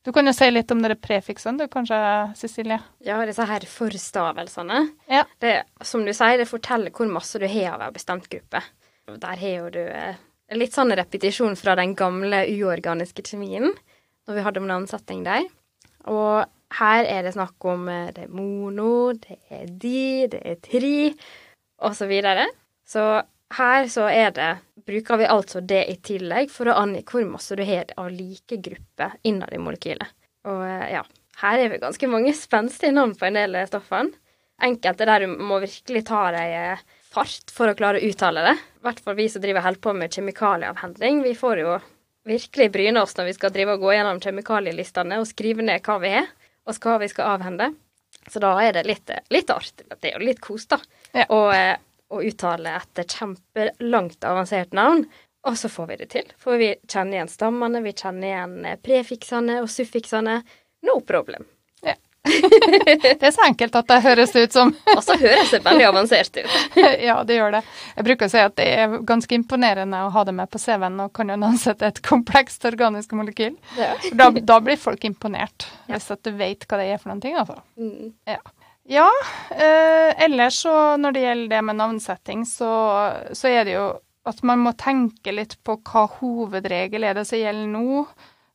Du 0.00 0.14
kan 0.16 0.24
jo 0.24 0.32
si 0.32 0.46
litt 0.48 0.70
om 0.72 0.80
dere 0.80 0.96
prefiksene, 0.96 1.60
du 1.60 1.68
kanskje, 1.68 1.96
Cecilie? 2.40 2.78
Ja, 3.04 3.18
disse 3.28 3.44
her 3.44 3.66
forstavelsene. 3.68 4.78
Ja. 5.12 5.26
Det, 5.44 5.52
som 5.84 6.06
du 6.06 6.14
sier, 6.16 6.38
det 6.40 6.48
forteller 6.48 6.94
hvor 6.96 7.10
masse 7.12 7.36
du 7.36 7.44
har 7.44 7.74
av 7.74 7.90
en 7.90 7.96
bestemt 7.98 8.30
gruppe. 8.32 8.62
Der 9.10 9.42
har 9.42 9.56
jo 9.58 9.68
du 9.74 9.82
eh, 9.84 10.16
litt 10.56 10.72
sånn 10.72 10.94
repetisjon 10.96 11.58
fra 11.60 11.76
den 11.76 11.92
gamle 11.98 12.46
uorganiske 12.48 13.26
kjemien, 13.28 13.74
når 14.24 14.38
vi 14.38 14.44
hadde 14.46 14.62
om 14.62 14.70
navnsetting 14.70 15.26
der. 15.26 15.44
Og 16.08 16.46
her 16.78 17.04
er 17.04 17.26
det 17.26 17.34
snakk 17.34 17.66
om 17.68 17.88
eh, 17.90 18.08
det 18.14 18.26
er 18.28 18.32
mono, 18.32 19.12
det 19.12 19.40
er 19.50 19.66
di, 19.68 20.26
det 20.30 20.40
er 20.46 20.58
tri, 20.62 21.10
og 21.82 21.96
så. 21.96 22.08
Så 22.86 23.04
her 23.56 23.88
så 23.90 24.08
er 24.10 24.34
det 24.36 24.50
Bruker 24.90 25.20
vi 25.20 25.26
altså 25.28 25.60
det 25.60 25.84
i 25.92 25.96
tillegg 26.02 26.48
for 26.50 26.70
å 26.70 26.74
angi 26.80 27.02
hvor 27.06 27.22
masse 27.28 27.54
du 27.54 27.60
har 27.68 27.90
av 28.00 28.08
like 28.10 28.56
grupper 28.64 29.12
innad 29.28 29.52
i 29.54 29.60
molekylet. 29.60 30.08
Og 30.48 30.62
eh, 30.66 30.86
ja, 30.96 31.02
her 31.42 31.60
er 31.60 31.70
vi 31.70 31.82
ganske 31.82 32.08
mange 32.10 32.32
spenstige 32.46 32.94
navn 32.96 33.14
på 33.14 33.28
en 33.28 33.38
del 33.38 33.58
av 33.60 33.68
stoffene. 33.70 34.16
Enkelte 34.60 35.06
der 35.08 35.24
du 35.24 35.36
må 35.36 35.60
virkelig 35.62 36.02
ta 36.08 36.24
deg 36.34 36.56
eh, 36.56 36.82
fart 37.12 37.52
for 37.54 37.70
å 37.70 37.76
klare 37.76 38.00
å 38.00 38.08
uttale 38.08 38.44
det. 38.48 38.56
I 38.80 38.84
hvert 38.88 39.04
fall 39.04 39.18
vi 39.20 39.28
som 39.32 39.44
driver 39.44 39.64
helt 39.68 39.82
på 39.84 39.94
med 39.96 40.16
kjemikalieavhending. 40.16 41.22
Vi 41.28 41.36
får 41.38 41.62
jo 41.62 41.78
virkelig 42.28 42.70
bryne 42.72 43.02
oss 43.02 43.16
når 43.16 43.30
vi 43.30 43.36
skal 43.36 43.52
drive 43.54 43.76
og 43.76 43.84
gå 43.84 43.94
gjennom 43.96 44.20
kjemikalielistene 44.22 45.20
og 45.20 45.28
skrive 45.28 45.64
ned 45.66 45.84
hva 45.86 45.96
vi 46.02 46.12
har, 46.14 46.28
og 46.68 46.82
hva 46.84 46.98
vi 47.02 47.08
skal 47.10 47.36
avhende. 47.36 47.70
Så 48.28 48.42
da 48.42 48.52
er 48.62 48.74
det 48.76 48.84
litt, 48.88 49.10
litt 49.32 49.50
artig. 49.50 49.86
Det 49.88 50.10
er 50.10 50.18
jo 50.18 50.26
litt 50.26 50.42
kos, 50.44 50.66
da. 50.70 50.80
Ja. 51.16 51.24
Og, 51.32 51.54
og 52.10 52.20
å 52.20 52.24
uttale 52.26 52.76
et 52.82 53.16
kjempelangt 53.16 54.26
avansert 54.26 54.74
navn. 54.76 55.06
Og 55.48 55.56
så 55.56 55.70
får 55.72 55.86
vi 55.88 55.96
det 56.02 56.08
til. 56.12 56.32
For 56.36 56.60
vi 56.60 56.74
kjenner 56.84 57.16
igjen 57.16 57.32
stammene, 57.32 57.80
vi 57.80 57.94
kjenner 57.96 58.28
igjen 58.28 58.66
eh, 58.68 58.76
prefiksene 58.76 59.62
og 59.62 59.70
suffiksene. 59.72 60.40
No 60.84 60.98
problem. 61.06 61.46
Det 62.22 63.22
er 63.24 63.32
så 63.32 63.46
enkelt 63.46 63.74
at 63.80 63.88
det 63.88 63.98
høres 64.04 64.34
ut 64.36 64.52
som 64.52 64.72
Og 64.96 65.02
så 65.04 65.16
høres 65.20 65.54
det 65.54 65.62
veldig 65.64 65.86
avansert 65.88 66.36
ut. 66.36 66.56
Ja, 67.08 67.20
det 67.24 67.38
gjør 67.38 67.56
det. 67.56 67.62
Jeg 67.96 68.06
bruker 68.10 68.28
å 68.28 68.32
si 68.32 68.42
at 68.42 68.56
det 68.60 68.66
er 68.82 68.98
ganske 69.08 69.36
imponerende 69.36 70.02
å 70.04 70.12
ha 70.14 70.24
det 70.28 70.34
med 70.36 70.50
på 70.52 70.60
CV-en 70.60 71.00
og 71.06 71.14
kan 71.16 71.32
ansette 71.36 71.88
et 71.88 72.02
komplekst 72.04 72.64
organisk 72.68 73.14
molekyl. 73.16 73.56
Ja. 73.78 73.94
Da, 74.12 74.30
da 74.30 74.60
blir 74.64 74.80
folk 74.80 75.04
imponert, 75.08 75.68
hvis 75.88 76.10
at 76.12 76.22
du 76.26 76.34
vet 76.36 76.66
hva 76.68 76.80
det 76.80 76.90
er 76.92 77.00
for 77.00 77.12
noen 77.12 77.24
ting, 77.24 77.38
altså. 77.40 77.60
Mm. 77.80 78.12
Ja, 78.90 79.08
eh, 79.50 80.24
ellers 80.24 80.62
så 80.64 80.74
når 80.98 81.14
det 81.14 81.24
gjelder 81.24 81.56
det 81.56 81.64
med 81.68 81.78
navnsetting, 81.78 82.46
så, 82.48 82.70
så 83.32 83.50
er 83.52 83.68
det 83.68 83.76
jo 83.76 83.88
at 84.28 84.42
man 84.46 84.60
må 84.64 84.72
tenke 84.78 85.32
litt 85.32 85.56
på 85.64 85.78
hva 85.86 86.04
hovedregel 86.18 87.06
er 87.08 87.16
det 87.16 87.24
som 87.28 87.40
gjelder 87.40 87.70
nå. 87.70 88.04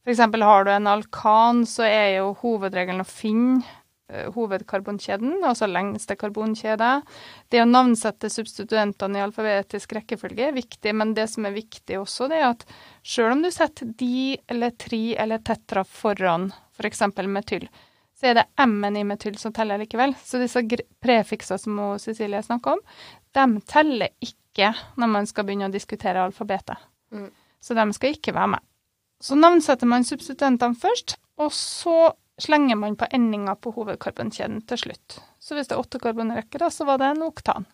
For 0.05 0.13
eksempel 0.13 0.43
har 0.45 0.65
du 0.65 0.69
en 0.71 0.87
alkan, 0.87 1.63
så 1.65 1.81
er 1.87 2.19
jo 2.19 2.35
hovedregelen 2.43 3.01
å 3.01 3.07
finne 3.09 3.63
eh, 4.05 4.27
hovedkarbonkjeden, 4.35 5.39
altså 5.41 5.65
lengste 5.65 6.13
karbonkjede. 6.21 6.89
Det 7.49 7.63
å 7.63 7.65
navnsette 7.65 8.29
substituentene 8.29 9.17
i 9.17 9.23
alfabetisk 9.25 9.95
rekkefølge 9.97 10.51
er 10.51 10.53
viktig, 10.53 10.93
men 10.93 11.15
det 11.17 11.25
som 11.31 11.47
er 11.49 11.55
viktig 11.55 11.97
også, 11.97 12.27
det 12.29 12.37
er 12.37 12.51
at 12.51 12.67
selv 13.01 13.33
om 13.33 13.41
du 13.41 13.49
setter 13.49 13.89
di 13.97 14.37
eller 14.45 14.77
tri 14.77 15.15
eller 15.17 15.41
tetra 15.41 15.81
foran 15.81 16.51
f.eks. 16.77 17.01
metyl, 17.25 17.65
så 18.13 18.29
er 18.29 18.37
det 18.37 18.45
M-en 18.61 19.01
i 19.01 19.03
metyl 19.09 19.41
som 19.41 19.57
teller 19.57 19.81
likevel. 19.81 20.13
Så 20.21 20.37
disse 20.37 20.61
prefikser 21.01 21.57
som 21.65 21.81
Cecilie 21.97 22.45
snakker 22.45 22.77
om, 22.77 22.85
de 23.33 23.65
teller 23.73 24.13
ikke 24.21 24.69
når 25.01 25.13
man 25.17 25.33
skal 25.33 25.49
begynne 25.49 25.73
å 25.73 25.73
diskutere 25.73 26.21
alfabetet. 26.29 26.77
Mm. 27.09 27.31
Så 27.57 27.73
de 27.73 27.89
skal 27.97 28.13
ikke 28.13 28.37
være 28.37 28.53
med. 28.53 28.69
Så 29.25 29.37
navnsetter 29.39 29.89
man 29.89 30.05
substituentene 30.05 30.77
først, 30.77 31.15
og 31.41 31.49
så 31.53 32.13
slenger 32.41 32.77
man 32.77 32.97
på 32.99 33.07
endinga 33.15 33.55
på 33.57 33.71
hovedkarbonkjeden 33.73 34.59
til 34.69 34.81
slutt. 34.83 35.19
Så 35.41 35.55
hvis 35.55 35.69
det 35.69 35.77
er 35.77 35.81
åtte 35.81 36.01
karbonrekker, 36.03 36.67
så 36.69 36.85
var 36.85 36.99
det 37.01 37.13
en 37.13 37.23
oktan. 37.25 37.65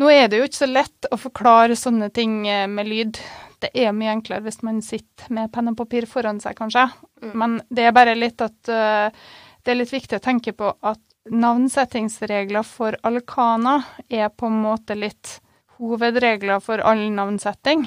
Nå 0.00 0.08
er 0.10 0.30
det 0.30 0.40
jo 0.40 0.46
ikke 0.48 0.62
så 0.62 0.68
lett 0.70 1.08
å 1.12 1.18
forklare 1.20 1.76
sånne 1.78 2.08
ting 2.14 2.40
eh, 2.50 2.66
med 2.70 2.88
lyd. 2.88 3.18
Det 3.62 3.70
er 3.78 3.92
mye 3.94 4.14
enklere 4.16 4.42
hvis 4.46 4.62
man 4.66 4.80
sitter 4.82 5.28
med 5.34 5.52
penn 5.54 5.70
og 5.70 5.76
papir 5.78 6.06
foran 6.10 6.40
seg, 6.42 6.56
kanskje. 6.58 6.86
Mm. 7.22 7.34
Men 7.42 7.58
det 7.70 7.84
er 7.86 7.94
bare 7.94 8.16
litt 8.18 8.42
at 8.42 8.70
eh, 8.72 9.26
det 9.62 9.74
er 9.74 9.78
litt 9.78 9.92
viktig 9.92 10.18
å 10.18 10.24
tenke 10.24 10.54
på 10.56 10.72
at 10.80 11.02
navnsettingsregler 11.30 12.66
for 12.66 12.96
alkaner 13.06 13.84
er 14.08 14.32
på 14.32 14.48
en 14.50 14.58
måte 14.64 14.96
litt 14.98 15.38
hovedregler 15.78 16.64
for 16.64 16.82
all 16.84 17.04
navnsetting. 17.12 17.86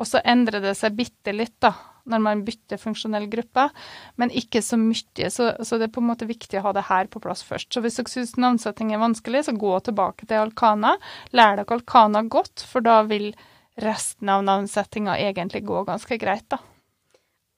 Og 0.00 0.08
så 0.08 0.20
endrer 0.24 0.64
det 0.64 0.74
seg 0.76 0.98
bitte 0.98 1.32
litt, 1.32 1.54
da, 1.62 1.72
når 2.06 2.22
man 2.22 2.44
bytter 2.46 2.80
funksjonell 2.80 3.26
gruppe, 3.32 3.66
men 4.20 4.32
ikke 4.34 4.62
så 4.64 4.78
mye. 4.80 5.30
Så, 5.32 5.50
så 5.60 5.80
det 5.80 5.88
er 5.88 5.94
på 5.94 6.02
en 6.04 6.10
måte 6.12 6.28
viktig 6.28 6.60
å 6.60 6.66
ha 6.68 6.74
det 6.76 6.86
her 6.90 7.10
på 7.10 7.22
plass 7.22 7.42
først. 7.46 7.72
Så 7.74 7.82
hvis 7.84 7.98
dere 7.98 8.12
syns 8.12 8.36
navnsetting 8.40 8.94
er 8.94 9.02
vanskelig, 9.02 9.46
så 9.46 9.56
gå 9.56 9.74
tilbake 9.86 10.28
til 10.28 10.44
alkana. 10.44 10.96
Lær 11.36 11.58
dere 11.58 11.78
alkana 11.80 12.24
godt, 12.30 12.64
for 12.66 12.84
da 12.86 13.02
vil 13.10 13.32
resten 13.82 14.30
av 14.32 14.46
navnsettinga 14.46 15.18
egentlig 15.20 15.64
gå 15.66 15.82
ganske 15.88 16.16
greit, 16.20 16.46
da. 16.52 16.62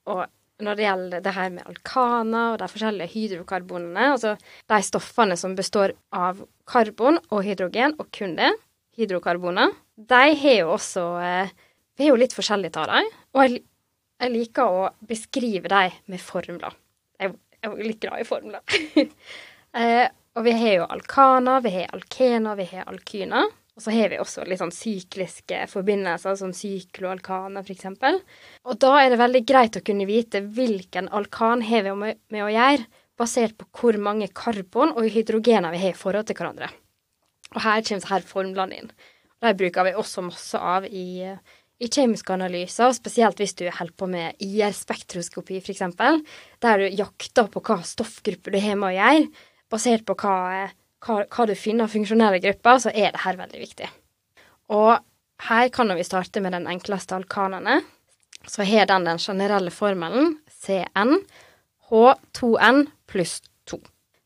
Og 0.09 0.25
når 0.63 0.75
det 0.75 0.83
gjelder 0.83 1.23
det 1.23 1.33
her 1.35 1.51
med 1.53 1.67
alkaner 1.69 2.53
og 2.53 2.57
de 2.59 2.67
forskjellige 2.67 3.13
hydrokarbonene, 3.13 4.09
altså 4.15 4.35
de 4.71 4.79
stoffene 4.83 5.37
som 5.39 5.55
består 5.55 5.93
av 6.15 6.41
karbon 6.67 7.19
og 7.29 7.45
hydrogen, 7.47 7.95
og 7.99 8.09
kun 8.15 8.35
det, 8.39 8.51
hydrokarboner, 8.99 9.71
de 9.95 10.21
har 10.41 10.61
jo 10.61 10.75
også 10.75 11.05
eh, 11.23 11.57
Vi 11.99 12.05
har 12.05 12.13
jo 12.13 12.19
litt 12.21 12.35
forskjellige 12.35 12.79
av 12.79 12.91
dem, 12.93 13.07
og 13.35 13.41
jeg, 13.43 13.61
jeg, 14.19 14.33
liker 14.33 14.79
å 14.81 14.87
beskrive 15.07 15.71
dem 15.71 15.95
med 16.11 16.21
formler. 16.23 16.75
Jeg, 17.19 17.35
jeg 17.59 17.71
er 17.71 17.87
litt 17.87 18.01
glad 18.03 18.23
i 18.23 18.27
formler. 18.27 18.79
eh, 19.79 20.05
og 20.37 20.45
vi 20.45 20.53
har 20.55 20.75
jo 20.77 20.89
alkaner, 20.91 21.63
vi 21.65 21.73
har 21.77 21.95
alkener, 21.95 22.59
vi 22.59 22.67
har 22.73 22.87
alkyner. 22.91 23.49
Og 23.79 23.83
så 23.85 23.93
har 23.95 24.09
vi 24.11 24.17
også 24.19 24.43
litt 24.43 24.59
sånn 24.59 24.73
sykliske 24.75 25.61
forbindelser, 25.71 26.35
som 26.35 26.49
sykloalkaner 26.51 27.63
f.eks. 27.63 27.85
Og 28.67 28.79
da 28.83 28.89
er 28.99 29.13
det 29.13 29.19
veldig 29.21 29.41
greit 29.47 29.79
å 29.79 29.83
kunne 29.87 30.07
vite 30.09 30.41
hvilken 30.43 31.07
alkan 31.15 31.63
har 31.63 31.85
vi 31.85 31.93
med, 31.95 32.41
å 32.43 32.49
gjøre, 32.51 32.89
basert 33.19 33.55
på 33.55 33.69
hvor 33.79 33.99
mange 34.03 34.27
karbon 34.35 34.91
og 34.99 35.07
hydrogener 35.15 35.71
vi 35.71 35.79
har 35.85 35.95
i 35.95 35.99
forhold 36.01 36.27
til 36.27 36.35
hverandre. 36.35 36.67
Og 37.55 37.63
her 37.63 37.87
kommer 37.87 38.11
her 38.11 38.27
formlene 38.27 38.81
inn. 38.81 38.91
De 39.39 39.55
bruker 39.55 39.87
vi 39.87 39.95
også 39.95 40.25
masse 40.27 40.59
av 40.59 40.83
i, 40.91 41.31
i 41.79 41.87
kjemiske 41.87 42.33
analyser, 42.35 42.91
spesielt 42.91 43.39
hvis 43.39 43.55
du 43.55 43.65
holder 43.71 43.95
på 43.95 44.07
med 44.11 44.41
IR-spektroskopi 44.43 45.61
f.eks., 45.61 45.85
der 46.59 46.81
du 46.81 46.89
jakter 46.91 47.47
på 47.51 47.63
hva 47.63 47.79
stoffgrupper 47.87 48.55
du 48.55 48.59
har 48.59 48.75
med 48.75 48.91
å 48.91 48.97
gjøre, 48.97 49.45
basert 49.71 50.03
på 50.07 50.17
hva 50.19 50.35
hva, 51.05 51.23
hva 51.25 51.45
du 51.47 51.55
finner 51.57 51.87
av 51.87 51.93
funksjonelle 51.93 52.41
grupper, 52.43 52.81
så 52.83 52.91
er 52.91 53.13
det 53.13 53.23
her 53.23 53.39
veldig 53.39 53.61
viktig. 53.61 53.89
Og 54.75 54.99
her 55.49 55.69
kan 55.73 55.95
vi 55.95 56.05
starte 56.05 56.43
med 56.43 56.53
den 56.55 56.67
enkleste 56.69 57.15
alkanene. 57.15 57.79
Så 58.47 58.63
har 58.67 58.87
den 58.87 59.07
den 59.07 59.19
generelle 59.19 59.71
formelen 59.71 60.37
CN 60.47 61.19
H2N 61.89 62.85
pluss 63.07 63.39
2. 63.67 63.79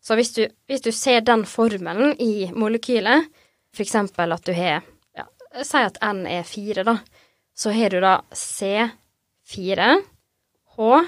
Så 0.03 0.17
hvis 0.19 0.33
du, 0.35 0.47
hvis 0.67 0.83
du, 0.83 0.91
ser 0.91 1.21
den 1.21 1.45
formelen 1.45 2.13
i 2.19 2.49
molekylet, 2.51 3.29
f.eks. 3.73 3.95
at 3.95 4.45
du 4.45 4.53
har 4.53 4.81
ja, 5.15 5.25
Si 5.63 5.79
at 5.79 5.97
N 6.03 6.25
er 6.27 6.43
4, 6.43 6.83
da. 6.83 6.97
Så 7.55 7.71
har 7.71 7.89
du 7.93 7.99
da 8.01 8.21
C4 8.33 9.89
H 10.75 11.03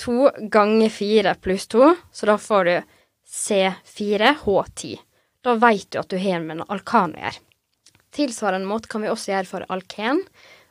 2 0.00 0.30
ganger 0.48 0.88
4 0.88 1.34
pluss 1.34 1.66
2, 1.66 1.94
så 2.12 2.26
da 2.26 2.38
får 2.40 2.64
du 2.64 2.76
C4H10. 3.28 4.98
Da 5.44 5.54
veit 5.60 5.90
du 5.90 6.00
at 6.00 6.08
du 6.08 6.16
har 6.20 6.40
med 6.40 6.58
en 6.58 6.68
alkan 6.72 7.14
å 7.14 7.20
gjøre. 7.20 7.42
Tilsvarende 8.10 8.66
måte 8.66 8.90
kan 8.90 9.04
vi 9.04 9.12
også 9.12 9.34
gjøre 9.34 9.48
for 9.48 9.66
alken, 9.70 10.24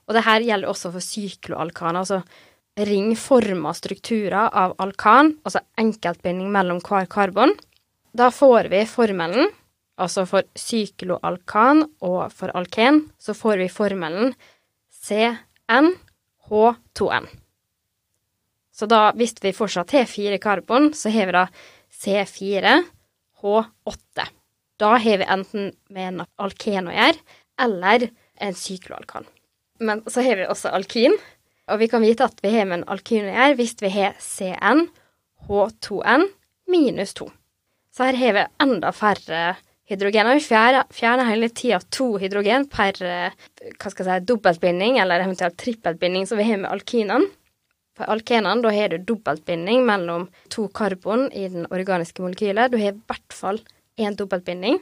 og 0.10 0.18
det 0.18 0.26
her 0.26 0.44
gjelder 0.44 0.72
også 0.72 0.92
for 0.96 1.06
sykloalkan, 1.06 2.00
altså 2.02 2.24
ringforma 2.80 3.74
strukturer 3.78 4.50
av 4.50 4.76
alkan, 4.82 5.36
altså 5.46 5.62
enkeltbinding 5.80 6.50
mellom 6.52 6.82
hver 6.84 7.08
karbon. 7.12 7.54
Da 8.18 8.32
får 8.34 8.72
vi 8.74 8.84
formelen, 8.90 9.52
altså 10.00 10.26
for 10.30 10.48
sykloalkan 10.58 11.86
og 12.02 12.34
for 12.34 12.52
alken, 12.58 13.06
så 13.22 13.36
får 13.38 13.62
vi 13.64 13.70
formelen 13.72 14.34
CnH2n. 15.08 17.26
Så 18.80 18.88
da, 18.88 19.10
hvis 19.20 19.36
vi 19.44 19.52
fortsatt 19.56 19.92
har 19.92 20.06
fire 20.08 20.38
karbon, 20.40 20.94
så 20.96 21.12
har 21.12 21.28
vi 21.28 21.36
da 21.36 21.48
C4, 22.02 22.78
H8. 23.42 24.28
Da 24.80 24.94
har 24.96 25.18
vi 25.20 25.28
enten 25.28 25.74
med 25.92 26.08
en 26.08 26.24
alken 26.40 26.88
å 26.88 26.96
gjøre, 26.96 27.20
eller 27.60 28.08
en 28.40 28.56
sykloalkan. 28.56 29.28
Men 29.84 30.00
så 30.08 30.24
har 30.24 30.40
vi 30.40 30.48
også 30.48 30.72
alkin, 30.72 31.18
og 31.70 31.82
vi 31.82 31.90
kan 31.92 32.04
vite 32.04 32.28
at 32.28 32.40
vi 32.44 32.54
har 32.56 32.68
med 32.68 32.82
en 32.82 32.90
alkin 32.96 33.28
å 33.28 33.36
gjøre 33.36 33.58
hvis 33.60 33.76
vi 33.84 33.92
har 33.94 34.16
CN, 34.24 34.88
H2N 35.50 36.26
minus 36.72 37.14
2. 37.20 37.28
Så 37.92 38.08
her 38.08 38.20
har 38.20 38.38
vi 38.38 38.46
enda 38.64 38.94
færre 38.96 39.58
hydrogen. 39.90 40.30
Og 40.30 40.40
vi 40.40 40.46
fjerner, 40.46 40.88
fjerner 40.94 41.30
hele 41.32 41.50
tida 41.50 41.80
to 41.92 42.12
hydrogen 42.22 42.68
per 42.72 42.98
hva 43.00 43.92
skal 43.92 44.06
jeg 44.06 44.22
si, 44.22 44.28
dobbeltbinding, 44.30 45.00
eller 45.02 45.26
eventuelt 45.26 45.58
trippeltbinding, 45.60 46.28
som 46.30 46.40
vi 46.40 46.48
har 46.50 46.62
med 46.62 46.72
alkinene. 46.72 47.32
På 48.00 48.06
alkenene, 48.08 48.62
da 48.64 48.72
har 48.72 48.94
du 48.94 49.02
dobbeltbinding 49.04 49.82
mellom 49.88 50.30
to 50.54 50.70
karbon 50.72 51.28
i 51.36 51.50
den 51.52 51.66
organiske 51.68 52.24
molekylet. 52.24 52.72
Du 52.72 52.78
har 52.80 52.94
i 52.94 53.02
hvert 53.10 53.36
fall 53.36 53.60
én 54.00 54.16
dobbeltbinding. 54.16 54.80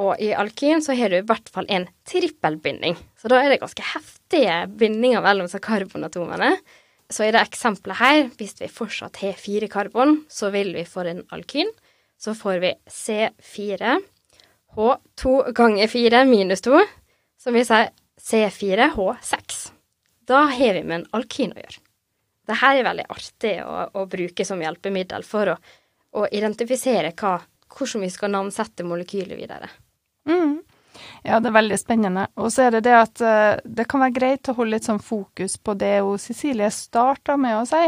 Og 0.00 0.20
i 0.22 0.30
alkin 0.32 0.80
så 0.80 0.94
har 0.96 1.12
du 1.12 1.18
i 1.18 1.26
hvert 1.26 1.50
fall 1.52 1.66
en 1.68 1.84
trippelbinding. 2.08 2.94
Så 3.20 3.28
da 3.28 3.42
er 3.42 3.52
det 3.52 3.60
ganske 3.60 3.84
heftige 3.90 4.62
bindinger 4.80 5.24
mellom 5.24 5.50
karbonatomene. 5.60 6.54
Så 7.12 7.26
i 7.26 7.32
det 7.34 7.42
eksempelet 7.42 7.98
her, 7.98 8.22
hvis 8.38 8.56
vi 8.62 8.70
fortsatt 8.72 9.20
har 9.20 9.36
fire 9.36 9.68
karbon, 9.68 10.22
så 10.32 10.48
vil 10.54 10.72
vi 10.72 10.86
for 10.88 11.04
en 11.04 11.20
alkyn, 11.34 11.68
så 12.22 12.34
får 12.38 12.58
vi 12.62 12.74
C4 12.86 13.96
H2 14.76 15.52
ganger 15.52 15.88
4 15.88 16.24
minus 16.24 16.60
2, 16.60 16.80
som 17.38 17.54
vil 17.54 17.66
si 17.66 17.80
C4H6. 18.20 19.72
Da 20.24 20.44
har 20.54 20.74
vi 20.74 20.82
med 20.82 21.00
en 21.00 21.08
alkin 21.18 21.52
å 21.52 21.58
gjøre. 21.58 21.82
Dette 22.46 22.70
er 22.70 22.86
veldig 22.86 23.06
artig 23.10 23.52
å, 23.64 23.74
å 23.98 24.06
bruke 24.10 24.46
som 24.46 24.62
hjelpemiddel 24.62 25.26
for 25.26 25.52
å, 25.52 25.56
å 26.18 26.26
identifisere 26.30 27.12
hva, 27.18 27.36
hvordan 27.74 28.06
vi 28.06 28.10
skal 28.14 28.32
navnsette 28.32 28.86
molekyler 28.86 29.38
videre. 29.38 29.68
Mm. 30.30 30.61
Ja, 31.22 31.38
det 31.38 31.52
er 31.52 31.54
veldig 31.54 31.78
spennende. 31.78 32.26
Og 32.34 32.50
så 32.50 32.66
er 32.66 32.76
det 32.76 32.82
det 32.88 32.94
at 32.98 33.22
uh, 33.22 33.60
det 33.62 33.86
kan 33.90 34.02
være 34.02 34.16
greit 34.16 34.48
å 34.50 34.56
holde 34.56 34.74
litt 34.74 34.88
sånn 34.88 35.02
fokus 35.02 35.54
på 35.58 35.76
det 35.78 36.00
og 36.02 36.16
Cecilie 36.22 36.70
starta 36.74 37.36
med 37.38 37.60
å 37.60 37.66
si. 37.68 37.82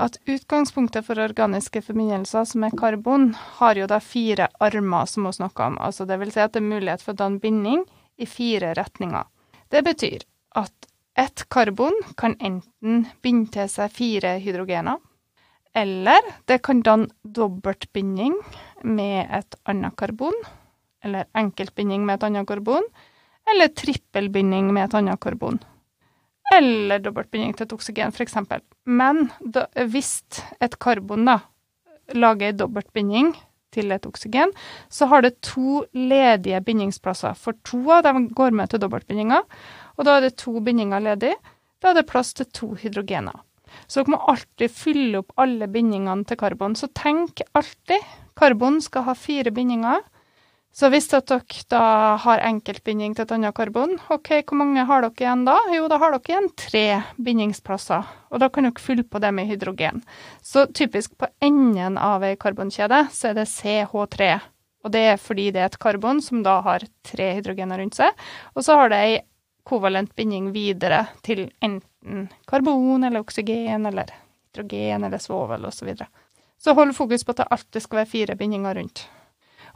At 0.00 0.16
utgangspunktet 0.24 1.04
for 1.06 1.20
organiske 1.20 1.82
forbindelser, 1.84 2.46
som 2.48 2.64
er 2.64 2.76
karbon, 2.78 3.34
har 3.58 3.76
jo 3.76 3.88
da 3.90 4.00
fire 4.00 4.48
armer, 4.64 5.04
som 5.06 5.28
vi 5.28 5.34
snakka 5.36 5.68
om. 5.68 5.76
Altså 5.84 6.08
det 6.08 6.16
vil 6.22 6.32
si 6.32 6.40
at 6.40 6.56
det 6.56 6.62
er 6.62 6.70
mulighet 6.70 7.04
for 7.04 7.12
å 7.12 7.20
danne 7.20 7.42
binding 7.44 7.84
i 8.16 8.28
fire 8.28 8.72
retninger. 8.78 9.28
Det 9.72 9.84
betyr 9.84 10.24
at 10.56 10.88
et 11.20 11.44
karbon 11.52 11.94
kan 12.16 12.38
enten 12.40 13.04
binde 13.24 13.52
til 13.52 13.68
seg 13.68 13.92
fire 13.92 14.38
hydrogener, 14.40 14.96
eller 15.76 16.24
det 16.48 16.62
kan 16.64 16.80
danne 16.84 17.12
dobbeltbinding 17.24 18.34
med 18.84 19.28
et 19.32 19.56
annet 19.68 19.96
karbon, 19.96 20.36
eller 21.04 21.28
enkeltbinding 21.38 22.06
med 22.06 22.18
et 22.18 22.26
annet 22.28 22.48
karbon, 22.48 22.86
eller 23.50 23.70
trippelbinding 23.74 24.72
med 24.74 24.88
et 24.88 24.98
annet 25.00 25.20
karbon. 25.22 25.60
Eller 26.54 27.00
dobbeltbinding 27.02 27.54
til 27.56 27.66
et 27.66 27.72
oksygen, 27.74 28.12
f.eks. 28.12 28.36
Men 28.84 29.28
da, 29.40 29.66
hvis 29.88 30.20
et 30.62 30.76
karbon 30.82 31.26
da, 31.28 31.38
lager 32.14 32.50
en 32.50 32.60
dobbeltbinding 32.60 33.32
til 33.72 33.94
et 33.94 34.06
oksygen, 34.06 34.52
så 34.92 35.08
har 35.08 35.24
det 35.24 35.38
to 35.46 35.84
ledige 35.96 36.60
bindingsplasser, 36.66 37.34
for 37.38 37.56
to 37.64 37.80
av 37.94 38.04
dem 38.06 38.28
går 38.36 38.52
med 38.54 38.70
til 38.70 38.82
dobbeltbindinga, 38.82 39.40
og 39.96 40.06
da 40.06 40.18
er 40.18 40.26
det 40.28 40.36
to 40.42 40.58
bindinger 40.60 41.02
ledig. 41.02 41.32
Da 41.82 41.90
er 41.90 41.98
det 41.98 42.08
plass 42.10 42.30
til 42.36 42.46
to 42.54 42.72
hydrogener. 42.78 43.40
Så 43.88 44.02
dere 44.02 44.14
må 44.14 44.20
alltid 44.30 44.70
fylle 44.70 45.22
opp 45.22 45.32
alle 45.40 45.66
bindingene 45.72 46.26
til 46.28 46.38
karbon. 46.40 46.76
Så 46.78 46.88
tenk 46.94 47.42
alltid 47.56 48.04
karbon 48.38 48.80
skal 48.84 49.06
ha 49.08 49.14
fire 49.18 49.52
bindinger. 49.54 50.04
Så 50.72 50.88
hvis 50.88 51.10
dere 51.12 51.42
da 51.68 51.82
har 52.16 52.42
enkeltbinding 52.48 53.12
til 53.12 53.26
et 53.26 53.32
annet 53.36 53.52
karbon, 53.56 53.98
ok, 54.08 54.30
hvor 54.48 54.56
mange 54.56 54.86
har 54.88 55.04
dere 55.04 55.20
igjen 55.20 55.44
da? 55.44 55.58
Jo, 55.74 55.84
da 55.92 55.98
har 56.00 56.14
dere 56.14 56.32
igjen 56.32 56.48
tre 56.56 56.84
bindingsplasser, 57.20 58.08
og 58.32 58.40
da 58.40 58.48
kan 58.48 58.64
dere 58.64 58.80
fylle 58.80 59.04
på 59.04 59.20
det 59.20 59.34
med 59.36 59.50
hydrogen. 59.50 60.00
Så 60.40 60.64
typisk 60.72 61.12
på 61.20 61.28
enden 61.44 62.00
av 62.00 62.24
ei 62.24 62.38
karbonkjede 62.40 63.04
så 63.12 63.30
er 63.30 63.36
det 63.42 63.50
CH3, 63.52 64.32
og 64.82 64.96
det 64.96 65.04
er 65.10 65.20
fordi 65.20 65.50
det 65.52 65.60
er 65.60 65.68
et 65.68 65.80
karbon 65.82 66.24
som 66.24 66.40
da 66.46 66.56
har 66.64 66.88
tre 67.04 67.28
hydrogener 67.36 67.84
rundt 67.84 68.00
seg, 68.00 68.24
og 68.56 68.64
så 68.64 68.80
har 68.80 68.94
det 68.94 69.04
ei 69.04 69.14
kovalent 69.68 70.16
binding 70.16 70.50
videre 70.56 71.04
til 71.22 71.50
enten 71.62 72.30
karbon 72.48 73.04
eller 73.04 73.20
oksygen 73.20 73.84
eller 73.92 74.08
hydrogen 74.08 75.04
eller 75.04 75.20
svovel 75.20 75.68
osv. 75.68 75.82
Så, 75.82 75.84
videre. 75.84 76.08
så 76.58 76.72
hold 76.74 76.96
fokus 76.96 77.28
på 77.28 77.36
at 77.36 77.44
det 77.44 77.52
alltid 77.52 77.84
skal 77.84 78.02
være 78.02 78.16
fire 78.16 78.40
bindinger 78.40 78.80
rundt. 78.80 79.10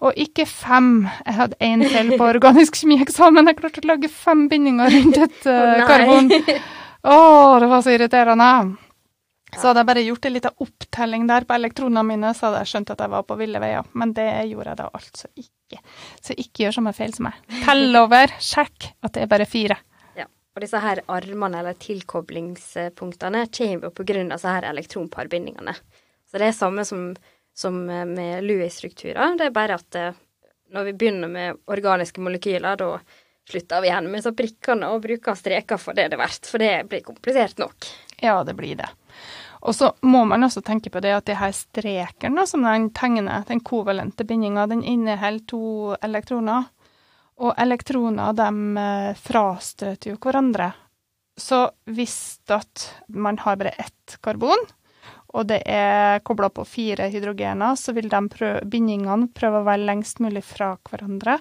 Og 0.05 0.17
ikke 0.21 0.45
fem. 0.49 1.07
Jeg 1.25 1.39
hadde 1.39 1.61
én 1.65 1.85
til 1.89 2.17
på 2.19 2.27
organisk 2.29 2.77
kjemieksamen. 2.83 3.49
Jeg 3.49 3.61
klarte 3.61 3.85
å 3.85 3.91
lage 3.93 4.11
fem 4.13 4.45
bindinger 4.51 4.93
rundt 4.93 5.23
et 5.25 5.47
uh, 5.49 5.87
karbon. 5.89 6.33
Å, 7.07 7.15
oh, 7.15 7.55
det 7.63 7.69
var 7.71 7.85
så 7.87 7.93
irriterende. 7.95 8.51
Så 9.55 9.69
hadde 9.69 9.81
jeg 9.81 9.89
bare 9.89 10.03
gjort 10.05 10.27
en 10.27 10.35
liten 10.35 10.63
opptelling 10.65 11.27
der 11.29 11.45
på 11.47 11.55
elektronene 11.57 12.03
mine, 12.05 12.33
så 12.35 12.49
hadde 12.49 12.65
jeg 12.65 12.71
skjønt 12.73 12.91
at 12.93 13.05
jeg 13.05 13.13
var 13.13 13.27
på 13.29 13.37
ville 13.39 13.61
veier. 13.63 13.87
Men 13.97 14.13
det 14.17 14.27
gjorde 14.51 14.73
jeg 14.73 14.81
da 14.81 14.89
altså 14.99 15.31
ikke. 15.39 15.79
Så 16.21 16.37
ikke 16.37 16.65
gjør 16.65 16.77
samme 16.81 16.93
feil 16.97 17.15
som 17.15 17.29
meg. 17.29 17.39
Tell 17.63 17.97
over, 18.03 18.35
sjekk 18.43 18.91
at 19.07 19.15
det 19.15 19.23
er 19.25 19.31
bare 19.31 19.47
fire. 19.49 19.79
Ja, 20.19 20.27
og 20.27 20.65
disse 20.65 20.83
her 20.83 21.01
armene, 21.07 21.63
eller 21.63 21.79
tilkoblingspunktene, 21.87 23.47
kommer 23.55 23.89
jo 23.89 23.95
av 23.95 24.35
disse 24.35 24.59
her 24.59 24.69
elektronparbindingene. 24.75 25.77
Så 26.27 26.43
det 26.43 26.51
er 26.51 26.59
samme 26.59 26.85
som, 26.85 27.09
som 27.57 27.79
med 27.87 28.45
Louis-strukturer. 28.45 29.37
Det 29.39 29.49
er 29.49 29.55
bare 29.55 29.79
at 29.81 29.97
eh, 29.99 30.19
når 30.75 30.91
vi 30.91 30.97
begynner 30.99 31.31
med 31.33 31.63
organiske 31.73 32.21
molekyler, 32.21 32.77
da 32.77 32.99
slutter 33.47 33.81
vi 33.81 33.89
igjen 33.91 34.11
med 34.11 34.25
så 34.25 34.33
prikkene 34.37 34.91
og 34.93 35.05
bruker 35.07 35.39
streker 35.39 35.81
for 35.81 35.97
det 35.97 36.11
det 36.11 36.19
er 36.19 36.25
verdt, 36.25 36.49
for 36.51 36.63
det 36.63 36.73
blir 36.91 37.05
komplisert 37.07 37.61
nok. 37.63 37.89
Ja, 38.21 38.41
det 38.45 38.57
blir 38.59 38.77
det. 38.79 38.89
Og 39.67 39.75
så 39.75 39.93
må 40.07 40.25
man 40.29 40.45
også 40.47 40.63
tenke 40.63 40.93
på 40.93 41.01
det 41.03 41.15
at 41.17 41.27
det 41.27 41.39
her 41.41 41.55
streken 41.55 42.39
som 42.47 42.67
den 42.67 42.91
tegner, 42.95 43.47
den 43.49 43.63
kovalente 43.65 44.27
bindinga, 44.27 44.67
den 44.71 44.85
inneholder 44.85 45.47
to 45.49 45.63
elektroner. 46.05 46.69
Og 47.37 47.53
elektroner 47.61 48.37
de 48.37 48.51
eh, 48.81 49.17
frastøter 49.21 50.13
jo 50.13 50.21
hverandre. 50.21 50.71
Så 51.37 51.67
hvis 51.93 52.39
at 52.49 52.87
man 53.13 53.37
har 53.43 53.59
bare 53.61 53.75
ett 53.77 54.17
karbon, 54.25 54.63
og 55.37 55.49
det 55.51 55.61
er 55.69 56.23
kobla 56.25 56.49
på 56.53 56.65
fire 56.69 57.11
hydrogener, 57.13 57.77
så 57.77 57.93
vil 57.97 58.09
prøve, 58.09 58.65
bindingene 58.65 59.29
prøve 59.37 59.61
å 59.61 59.67
være 59.67 59.85
lengst 59.85 60.21
mulig 60.25 60.43
fra 60.45 60.77
hverandre. 60.89 61.39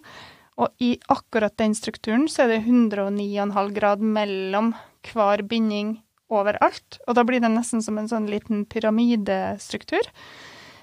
Og 0.59 0.71
i 0.79 0.95
akkurat 1.11 1.55
den 1.59 1.75
strukturen 1.75 2.27
så 2.31 2.45
er 2.45 2.55
det 2.55 2.65
109,5 2.65 3.71
grad 3.75 4.03
mellom 4.03 4.73
hver 5.11 5.43
binding 5.47 5.97
overalt. 6.31 6.99
Og 7.07 7.15
da 7.15 7.23
blir 7.27 7.43
det 7.43 7.51
nesten 7.53 7.83
som 7.83 7.99
en 7.99 8.09
sånn 8.09 8.27
liten 8.31 8.63
pyramidestruktur 8.71 10.03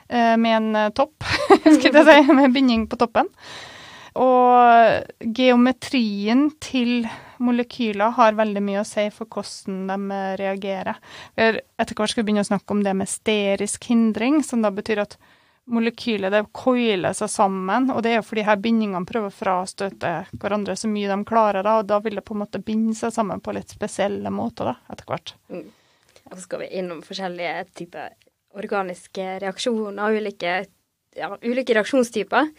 eh, 0.09 0.37
med 0.37 0.57
en 0.57 0.77
eh, 0.77 0.93
topp, 0.97 1.25
skulle 1.77 2.03
jeg 2.03 2.09
si, 2.09 2.37
med 2.37 2.55
binding 2.55 2.87
på 2.89 3.01
toppen. 3.01 3.29
Og 4.19 5.29
geometrien 5.37 6.49
til 6.61 7.07
molekyler 7.43 8.13
har 8.17 8.39
veldig 8.39 8.63
mye 8.65 8.83
å 8.83 8.87
si 8.87 9.07
for 9.15 9.31
hvordan 9.33 9.87
de 9.89 10.19
reagerer. 10.41 10.99
Etter 11.37 11.97
hvert 11.97 12.13
skal 12.13 12.23
vi 12.23 12.29
begynne 12.29 12.45
å 12.45 12.51
snakke 12.51 12.77
om 12.77 12.83
det 12.85 12.95
med 12.99 13.11
sterisk 13.11 13.89
hindring, 13.91 14.43
som 14.47 14.65
da 14.65 14.73
betyr 14.75 15.05
at 15.07 15.17
molekylet 15.73 16.35
det 16.35 16.43
coiler 16.57 17.15
seg 17.15 17.31
sammen, 17.31 17.87
og 17.95 18.03
det 18.03 18.13
er 18.13 18.19
jo 18.19 18.27
fordi 18.27 18.45
her 18.47 18.59
bindingene 18.61 19.07
prøver 19.07 19.31
å 19.31 19.37
frastøte 19.37 20.11
hverandre 20.35 20.75
så 20.79 20.91
mye 20.91 21.11
de 21.11 21.29
klarer, 21.29 21.63
da, 21.63 21.77
og 21.81 21.87
da 21.91 22.01
vil 22.03 22.19
det 22.19 22.25
på 22.27 22.35
en 22.35 22.43
måte 22.43 22.61
binde 22.63 22.97
seg 22.99 23.15
sammen 23.15 23.41
på 23.41 23.55
litt 23.55 23.71
spesielle 23.73 24.33
måter 24.35 24.73
da, 24.73 24.77
etter 24.93 25.09
hvert. 25.09 25.35
Mm. 25.53 25.69
Og 26.27 26.35
så 26.35 26.43
skal 26.45 26.65
vi 26.65 26.71
innom 26.81 27.03
forskjellige 27.07 27.65
typer 27.79 28.13
organiske 28.59 29.27
reaksjoner, 29.43 30.19
ulike, 30.19 30.57
ja, 31.17 31.31
ulike 31.43 31.77
reaksjonstyper. 31.79 32.51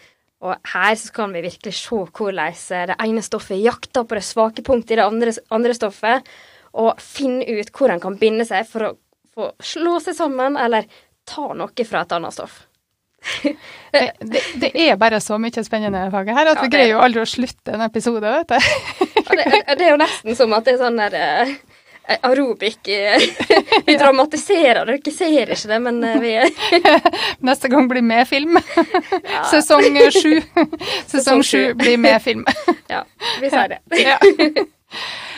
Og 0.43 0.73
her 0.73 0.95
så 0.99 1.13
kan 1.15 1.31
vi 1.31 1.45
virkelig 1.45 1.75
se 1.77 2.01
hvordan 2.03 2.57
det 2.89 2.97
ene 2.99 3.23
stoffet 3.23 3.61
jakter 3.63 4.03
på 4.03 4.17
det 4.17 4.25
svake 4.27 4.65
punktet 4.65 4.97
i 4.97 4.99
det 4.99 5.05
andre, 5.07 5.33
andre 5.55 5.77
stoffet, 5.77 6.27
og 6.73 6.99
finne 6.99 7.45
ut 7.47 7.71
hvor 7.71 7.93
en 7.93 8.01
kan 8.03 8.17
binde 8.19 8.45
seg 8.49 8.67
for 8.67 8.89
å 8.89 8.93
få 9.33 9.49
slå 9.63 9.97
seg 10.03 10.17
sammen 10.17 10.57
eller 10.59 10.89
ta 11.29 11.53
noe 11.55 11.87
fra 11.87 12.03
et 12.03 12.15
annet 12.17 12.35
stoff. 12.35 12.63
det, 13.43 14.09
det, 14.19 14.41
det, 14.59 14.71
er 14.75 14.97
bare 14.99 15.21
så 15.23 15.37
mye 15.39 15.63
spennende 15.63 16.01
i 16.09 16.11
faget 16.11 16.35
her 16.35 16.49
at 16.51 16.59
ja, 16.59 16.65
vi 16.65 16.73
greier 16.73 16.91
jo 16.91 17.03
aldri 17.05 17.21
å 17.23 17.29
slutte 17.29 17.71
en 17.71 17.85
episode, 17.85 18.19
vet 18.19 18.51
du. 18.51 18.57
ja, 19.15 19.37
det, 19.39 19.45
det, 19.69 19.85
er 19.85 19.93
jo 19.93 20.01
nesten 20.01 20.35
som 20.35 20.55
at 20.57 20.67
det 20.67 20.75
er 20.75 20.81
sånn 20.81 20.99
der 20.99 21.15
uh, 21.15 21.53
aerobic 22.07 22.79
Vi 23.85 23.97
dramatiserer 23.97 24.85
det, 24.85 24.97
dere 25.03 25.15
ser 25.15 25.53
ikke 25.55 25.69
det, 25.71 25.79
men 25.83 26.03
uh, 26.03 26.19
vi 26.21 26.33
Neste 27.47 27.71
gang 27.71 27.87
blir 27.87 28.03
med 28.03 28.27
film. 28.27 28.59
Sesong 29.51 29.99
sju. 30.11 30.41
Sesong 31.07 31.43
sju 31.43 31.73
blir 31.79 31.97
med 31.97 32.21
film. 32.21 32.45
ja, 32.91 33.03
vi 33.41 33.51
sier 33.51 33.75
det. 33.75 33.81
Ja. 33.99 34.17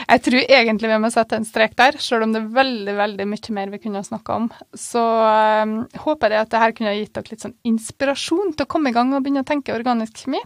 Jeg 0.05 0.21
tror 0.25 0.41
egentlig 0.43 0.89
vi 0.91 0.97
må 1.01 1.09
sette 1.13 1.37
en 1.39 1.47
strek 1.47 1.77
der, 1.79 1.97
selv 2.03 2.25
om 2.25 2.33
det 2.33 2.41
er 2.41 2.49
veldig 2.57 2.95
veldig 2.97 3.27
mye 3.31 3.55
mer 3.55 3.71
vi 3.73 3.81
kunne 3.85 4.03
snakka 4.03 4.39
om. 4.41 4.49
Så 4.77 5.01
um, 5.01 5.77
håper 6.05 6.35
jeg 6.35 6.45
at 6.45 6.51
dette 6.53 6.73
kunne 6.77 6.97
gitt 6.97 7.13
dere 7.15 7.31
litt 7.31 7.45
sånn 7.45 7.55
inspirasjon 7.65 8.53
til 8.53 8.67
å 8.67 8.71
komme 8.75 8.91
i 8.91 8.97
gang 8.97 9.13
og 9.15 9.23
begynne 9.23 9.45
å 9.45 9.47
tenke 9.47 9.75
organisk 9.75 10.25
kjemi. 10.25 10.41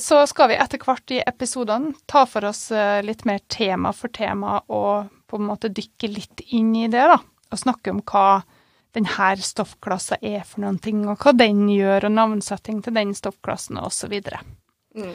Så 0.00 0.22
skal 0.28 0.52
vi 0.52 0.60
etter 0.60 0.80
hvert 0.80 1.12
i 1.12 1.22
episodene 1.26 1.92
ta 2.08 2.22
for 2.28 2.46
oss 2.48 2.70
litt 3.04 3.26
mer 3.28 3.42
tema 3.52 3.90
for 3.92 4.12
tema 4.16 4.62
og 4.72 5.10
på 5.30 5.38
en 5.38 5.48
måte 5.48 5.70
dykke 5.72 6.10
litt 6.10 6.42
inn 6.50 6.74
i 6.76 6.88
det, 6.90 7.06
da. 7.12 7.20
Og 7.50 7.62
snakke 7.62 7.94
om 7.94 8.02
hva 8.06 8.42
denne 8.94 9.34
stoffklassa 9.38 10.18
er 10.20 10.42
for 10.46 10.64
noen 10.64 10.80
ting, 10.82 11.04
og 11.08 11.22
hva 11.22 11.34
den 11.36 11.68
gjør, 11.70 12.08
og 12.08 12.16
navnsetting 12.16 12.80
til 12.82 12.96
den 12.96 13.14
stoffklassen, 13.14 13.78
osv. 13.78 14.16
Mm. 14.98 15.14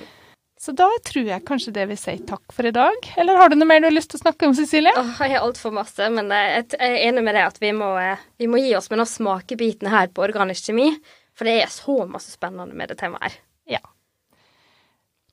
Så 0.65 0.71
da 0.71 0.87
tror 1.05 1.27
jeg 1.27 1.43
kanskje 1.45 1.73
det 1.75 1.83
vil 1.89 1.99
si 1.99 2.15
takk 2.25 2.53
for 2.55 2.65
i 2.65 2.73
dag. 2.73 3.09
Eller 3.19 3.37
har 3.37 3.51
du 3.51 3.57
noe 3.59 3.67
mer 3.69 3.83
du 3.83 3.89
har 3.89 3.93
lyst 3.93 4.13
til 4.13 4.21
å 4.21 4.23
snakke 4.23 4.47
om, 4.47 4.55
Cecilie? 4.57 4.93
Oh, 4.97 5.11
jeg 5.19 5.35
har 5.35 5.43
altfor 5.45 5.75
masse, 5.75 6.07
men 6.15 6.31
jeg 6.31 6.63
er 6.79 6.95
enig 7.09 7.25
med 7.27 7.35
deg 7.35 7.49
at 7.49 7.59
vi 7.61 7.73
må, 7.75 7.91
eh, 7.99 8.23
vi 8.39 8.49
må 8.49 8.63
gi 8.63 8.71
oss 8.79 8.89
med 8.89 9.01
noen 9.01 9.11
smakebitene 9.11 9.91
her 9.93 10.09
på 10.15 10.23
organisk 10.25 10.71
kjemi. 10.71 10.93
For 11.35 11.49
det 11.49 11.59
er 11.65 11.73
så 11.73 11.99
masse 12.07 12.31
spennende 12.31 12.77
med 12.77 12.93
det 12.93 12.97
temaet 13.03 13.27
her. 13.27 13.37
Ja. 13.75 13.83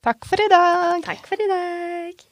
Takk 0.03 0.27
for 0.27 0.42
i 0.42 0.51
dag. 0.51 0.99
Takk 1.07 1.25
for 1.31 1.38
i 1.38 1.51
dag. 1.55 2.32